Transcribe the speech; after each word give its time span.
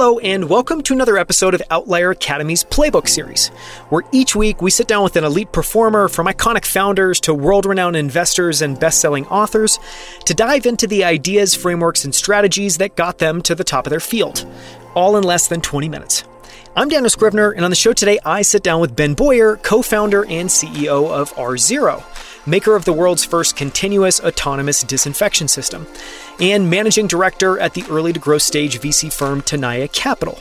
Hello, 0.00 0.20
and 0.20 0.48
welcome 0.48 0.80
to 0.82 0.94
another 0.94 1.18
episode 1.18 1.54
of 1.54 1.62
Outlier 1.72 2.12
Academy's 2.12 2.62
Playbook 2.62 3.08
series, 3.08 3.48
where 3.88 4.04
each 4.12 4.36
week 4.36 4.62
we 4.62 4.70
sit 4.70 4.86
down 4.86 5.02
with 5.02 5.16
an 5.16 5.24
elite 5.24 5.50
performer 5.50 6.06
from 6.06 6.28
iconic 6.28 6.64
founders 6.64 7.18
to 7.22 7.34
world 7.34 7.66
renowned 7.66 7.96
investors 7.96 8.62
and 8.62 8.78
best 8.78 9.00
selling 9.00 9.26
authors 9.26 9.80
to 10.24 10.34
dive 10.34 10.66
into 10.66 10.86
the 10.86 11.02
ideas, 11.02 11.56
frameworks, 11.56 12.04
and 12.04 12.14
strategies 12.14 12.78
that 12.78 12.94
got 12.94 13.18
them 13.18 13.42
to 13.42 13.56
the 13.56 13.64
top 13.64 13.88
of 13.88 13.90
their 13.90 13.98
field, 13.98 14.46
all 14.94 15.16
in 15.16 15.24
less 15.24 15.48
than 15.48 15.60
20 15.60 15.88
minutes. 15.88 16.22
I'm 16.76 16.88
Daniel 16.88 17.10
Scrivner, 17.10 17.52
and 17.56 17.64
on 17.64 17.70
the 17.70 17.74
show 17.74 17.92
today, 17.92 18.20
I 18.24 18.42
sit 18.42 18.62
down 18.62 18.80
with 18.80 18.94
Ben 18.94 19.14
Boyer, 19.14 19.56
co 19.56 19.82
founder 19.82 20.24
and 20.26 20.48
CEO 20.48 21.10
of 21.10 21.34
R0 21.34 22.04
maker 22.48 22.74
of 22.74 22.84
the 22.84 22.92
world's 22.92 23.24
first 23.24 23.56
continuous 23.56 24.20
autonomous 24.20 24.82
disinfection 24.82 25.48
system, 25.48 25.86
and 26.40 26.70
managing 26.70 27.06
director 27.06 27.58
at 27.58 27.74
the 27.74 27.84
early 27.90 28.12
to 28.12 28.20
growth 28.20 28.42
stage 28.42 28.80
VC 28.80 29.12
firm 29.12 29.42
Tenaya 29.42 29.90
Capital. 29.92 30.40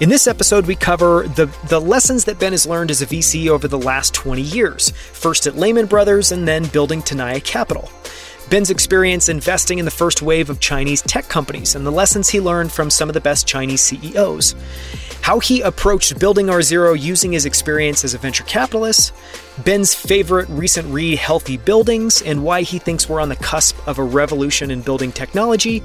In 0.00 0.08
this 0.08 0.26
episode, 0.26 0.66
we 0.66 0.74
cover 0.74 1.22
the, 1.28 1.46
the 1.68 1.80
lessons 1.80 2.24
that 2.24 2.40
Ben 2.40 2.52
has 2.52 2.66
learned 2.66 2.90
as 2.90 3.00
a 3.00 3.06
VC 3.06 3.48
over 3.48 3.68
the 3.68 3.78
last 3.78 4.12
20 4.12 4.42
years, 4.42 4.90
first 4.90 5.46
at 5.46 5.56
Lehman 5.56 5.86
Brothers 5.86 6.32
and 6.32 6.48
then 6.48 6.66
building 6.66 7.00
Tenaya 7.00 7.42
Capital. 7.42 7.88
Ben's 8.50 8.70
experience 8.70 9.28
investing 9.28 9.78
in 9.78 9.84
the 9.84 9.90
first 9.90 10.20
wave 10.22 10.50
of 10.50 10.60
Chinese 10.60 11.02
tech 11.02 11.28
companies 11.28 11.74
and 11.74 11.86
the 11.86 11.90
lessons 11.90 12.28
he 12.28 12.40
learned 12.40 12.70
from 12.70 12.90
some 12.90 13.08
of 13.08 13.14
the 13.14 13.20
best 13.20 13.46
Chinese 13.46 13.80
CEOs. 13.80 14.54
How 15.22 15.38
he 15.38 15.62
approached 15.62 16.18
building 16.18 16.46
R0 16.46 17.00
using 17.00 17.32
his 17.32 17.46
experience 17.46 18.04
as 18.04 18.12
a 18.12 18.18
venture 18.18 18.44
capitalist, 18.44 19.14
Ben's 19.64 19.94
favorite 19.94 20.48
recent 20.50 20.92
read, 20.92 21.18
Healthy 21.18 21.56
Buildings, 21.56 22.20
and 22.20 22.44
why 22.44 22.62
he 22.62 22.78
thinks 22.78 23.08
we're 23.08 23.20
on 23.20 23.30
the 23.30 23.36
cusp 23.36 23.76
of 23.88 23.98
a 23.98 24.04
revolution 24.04 24.70
in 24.70 24.82
building 24.82 25.12
technology, 25.12 25.82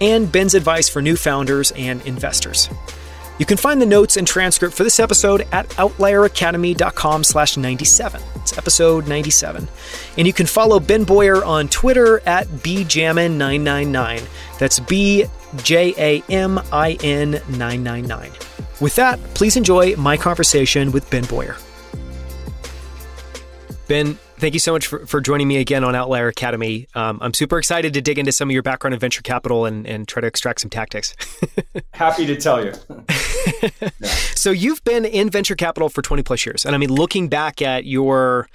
and 0.00 0.30
Ben's 0.30 0.54
advice 0.54 0.88
for 0.88 1.00
new 1.00 1.16
founders 1.16 1.70
and 1.72 2.04
investors. 2.04 2.68
You 3.40 3.46
can 3.46 3.56
find 3.56 3.80
the 3.80 3.86
notes 3.86 4.18
and 4.18 4.26
transcript 4.26 4.74
for 4.74 4.84
this 4.84 5.00
episode 5.00 5.48
at 5.50 5.66
outlieracademy.com 5.70 7.24
slash 7.24 7.56
97. 7.56 8.20
It's 8.34 8.58
episode 8.58 9.08
97. 9.08 9.66
And 10.18 10.26
you 10.26 10.34
can 10.34 10.44
follow 10.44 10.78
Ben 10.78 11.04
Boyer 11.04 11.42
on 11.42 11.68
Twitter 11.68 12.20
at 12.26 12.46
bjamin999. 12.48 14.28
That's 14.58 14.78
B-J-A-M-I-N 14.80 15.30
999. 17.30 18.30
With 18.78 18.94
that, 18.96 19.18
please 19.32 19.56
enjoy 19.56 19.96
my 19.96 20.18
conversation 20.18 20.92
with 20.92 21.08
Ben 21.08 21.24
Boyer. 21.24 21.56
Ben, 23.88 24.18
thank 24.40 24.54
you 24.54 24.60
so 24.60 24.72
much 24.72 24.86
for, 24.86 25.06
for 25.06 25.20
joining 25.20 25.46
me 25.46 25.58
again 25.58 25.84
on 25.84 25.94
Outlier 25.94 26.28
Academy. 26.28 26.86
Um, 26.94 27.18
I'm 27.20 27.34
super 27.34 27.58
excited 27.58 27.94
to 27.94 28.00
dig 28.00 28.18
into 28.18 28.32
some 28.32 28.48
of 28.48 28.52
your 28.52 28.62
background 28.62 28.94
in 28.94 29.00
venture 29.00 29.22
capital 29.22 29.66
and, 29.66 29.86
and 29.86 30.08
try 30.08 30.20
to 30.20 30.26
extract 30.26 30.60
some 30.60 30.70
tactics. 30.70 31.14
Happy 31.92 32.26
to 32.26 32.36
tell 32.36 32.64
you. 32.64 32.72
So 34.40 34.50
you've 34.52 34.82
been 34.84 35.04
in 35.04 35.28
venture 35.28 35.54
capital 35.54 35.90
for 35.90 36.00
20 36.00 36.22
plus 36.22 36.46
years. 36.46 36.64
And 36.64 36.74
I 36.74 36.78
mean, 36.78 36.90
looking 36.90 37.28
back 37.28 37.60
at 37.60 37.84
your 37.84 38.48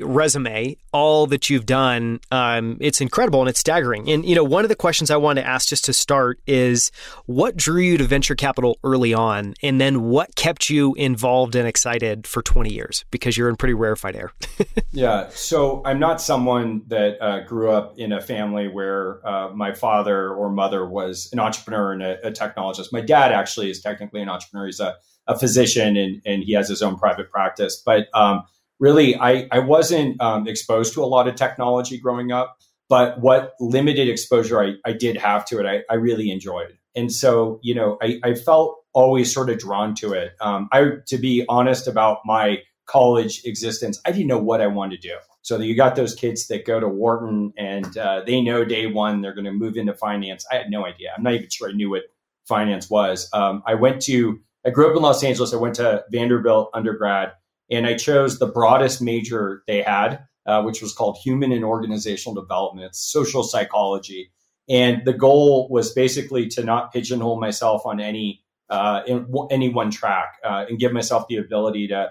resume, 0.00 0.76
all 0.92 1.26
that 1.26 1.50
you've 1.50 1.66
done, 1.66 2.20
um, 2.30 2.76
it's 2.80 3.00
incredible 3.00 3.40
and 3.40 3.48
it's 3.48 3.60
staggering. 3.60 4.08
And 4.08 4.24
you 4.24 4.34
know, 4.34 4.44
one 4.44 4.64
of 4.64 4.68
the 4.68 4.76
questions 4.76 5.10
I 5.10 5.16
wanted 5.16 5.42
to 5.42 5.46
ask 5.46 5.68
just 5.68 5.84
to 5.86 5.92
start 5.92 6.40
is, 6.46 6.90
what 7.26 7.56
drew 7.56 7.80
you 7.80 7.98
to 7.98 8.04
venture 8.04 8.34
capital 8.34 8.78
early 8.84 9.14
on, 9.14 9.54
and 9.62 9.80
then 9.80 10.02
what 10.02 10.34
kept 10.36 10.70
you 10.70 10.94
involved 10.94 11.54
and 11.54 11.66
excited 11.66 12.26
for 12.26 12.42
20 12.42 12.72
years? 12.72 13.04
Because 13.10 13.36
you're 13.36 13.48
in 13.48 13.56
pretty 13.56 13.74
rarefied 13.74 14.16
air. 14.16 14.32
yeah. 14.92 15.28
So 15.30 15.82
I'm 15.84 15.98
not 15.98 16.20
someone 16.20 16.82
that 16.88 17.20
uh, 17.20 17.40
grew 17.40 17.70
up 17.70 17.98
in 17.98 18.12
a 18.12 18.20
family 18.20 18.68
where 18.68 19.26
uh, 19.26 19.50
my 19.54 19.72
father 19.72 20.30
or 20.30 20.50
mother 20.50 20.86
was 20.86 21.28
an 21.32 21.38
entrepreneur 21.38 21.92
and 21.92 22.02
a, 22.02 22.26
a, 22.28 22.30
technologist. 22.30 22.92
My 22.92 23.00
dad 23.00 23.32
actually 23.32 23.70
is 23.70 23.80
technically 23.80 24.20
an 24.20 24.28
entrepreneur. 24.28 24.66
He's 24.66 24.80
a, 24.80 24.96
a 25.26 25.38
physician 25.38 25.96
and, 25.96 26.20
and 26.26 26.42
he 26.42 26.52
has 26.52 26.68
his 26.68 26.82
own 26.82 26.96
private 26.96 27.30
practice, 27.30 27.80
but 27.84 28.08
um, 28.14 28.44
really, 28.80 29.16
I, 29.16 29.48
I 29.50 29.60
wasn't 29.60 30.20
um, 30.20 30.46
exposed 30.48 30.94
to 30.94 31.02
a 31.02 31.06
lot 31.06 31.28
of 31.28 31.34
technology 31.34 31.98
growing 31.98 32.32
up, 32.32 32.56
but 32.88 33.20
what 33.20 33.54
limited 33.60 34.08
exposure 34.08 34.60
I, 34.60 34.74
I 34.84 34.92
did 34.92 35.16
have 35.16 35.44
to 35.46 35.60
it, 35.60 35.66
I, 35.66 35.82
I 35.92 35.96
really 35.96 36.30
enjoyed. 36.30 36.76
And 36.94 37.12
so, 37.12 37.58
you 37.62 37.74
know, 37.74 37.98
I, 38.02 38.20
I 38.22 38.34
felt 38.34 38.78
always 38.92 39.32
sort 39.32 39.50
of 39.50 39.58
drawn 39.58 39.94
to 39.96 40.12
it. 40.12 40.32
Um, 40.40 40.68
I, 40.72 40.84
to 41.08 41.18
be 41.18 41.44
honest 41.48 41.88
about 41.88 42.18
my 42.24 42.58
college 42.86 43.42
existence, 43.44 44.00
I 44.04 44.12
didn't 44.12 44.28
know 44.28 44.38
what 44.38 44.60
I 44.60 44.66
wanted 44.66 45.02
to 45.02 45.08
do. 45.08 45.16
So 45.42 45.58
you 45.58 45.74
got 45.74 45.96
those 45.96 46.14
kids 46.14 46.46
that 46.48 46.64
go 46.64 46.80
to 46.80 46.88
Wharton 46.88 47.52
and 47.58 47.96
uh, 47.98 48.22
they 48.24 48.40
know 48.40 48.64
day 48.64 48.86
one 48.86 49.20
they're 49.20 49.34
going 49.34 49.44
to 49.44 49.52
move 49.52 49.76
into 49.76 49.94
finance. 49.94 50.46
I 50.50 50.56
had 50.56 50.70
no 50.70 50.86
idea. 50.86 51.12
I'm 51.16 51.22
not 51.22 51.34
even 51.34 51.50
sure 51.50 51.68
I 51.68 51.72
knew 51.72 51.90
what 51.90 52.04
finance 52.46 52.88
was. 52.88 53.28
Um, 53.32 53.62
I 53.66 53.74
went 53.74 54.00
to, 54.02 54.40
I 54.64 54.70
grew 54.70 54.88
up 54.88 54.96
in 54.96 55.02
Los 55.02 55.22
Angeles. 55.22 55.52
I 55.52 55.56
went 55.56 55.74
to 55.76 56.04
Vanderbilt 56.10 56.70
undergrad 56.72 57.32
and 57.70 57.86
I 57.86 57.96
chose 57.96 58.38
the 58.38 58.46
broadest 58.46 59.00
major 59.00 59.62
they 59.66 59.82
had, 59.82 60.24
uh, 60.46 60.62
which 60.62 60.82
was 60.82 60.92
called 60.92 61.18
Human 61.22 61.52
and 61.52 61.64
Organizational 61.64 62.40
Development. 62.40 62.86
It's 62.86 63.00
social 63.00 63.42
psychology, 63.42 64.32
and 64.68 65.04
the 65.04 65.12
goal 65.12 65.68
was 65.70 65.92
basically 65.92 66.48
to 66.48 66.64
not 66.64 66.92
pigeonhole 66.92 67.40
myself 67.40 67.82
on 67.84 68.00
any 68.00 68.42
uh, 68.70 69.02
in 69.06 69.26
any 69.50 69.68
one 69.68 69.90
track 69.90 70.38
uh, 70.44 70.64
and 70.68 70.78
give 70.78 70.92
myself 70.92 71.28
the 71.28 71.36
ability 71.36 71.88
to 71.88 72.10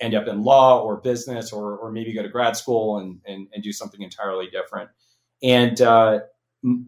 end 0.00 0.14
up 0.14 0.26
in 0.26 0.42
law 0.42 0.82
or 0.82 1.00
business 1.00 1.52
or, 1.52 1.76
or 1.76 1.90
maybe 1.90 2.12
go 2.12 2.22
to 2.22 2.28
grad 2.28 2.56
school 2.56 2.98
and, 2.98 3.20
and, 3.26 3.48
and 3.52 3.62
do 3.62 3.72
something 3.72 4.02
entirely 4.02 4.46
different. 4.48 4.90
And 5.42 5.80
uh, 5.80 6.20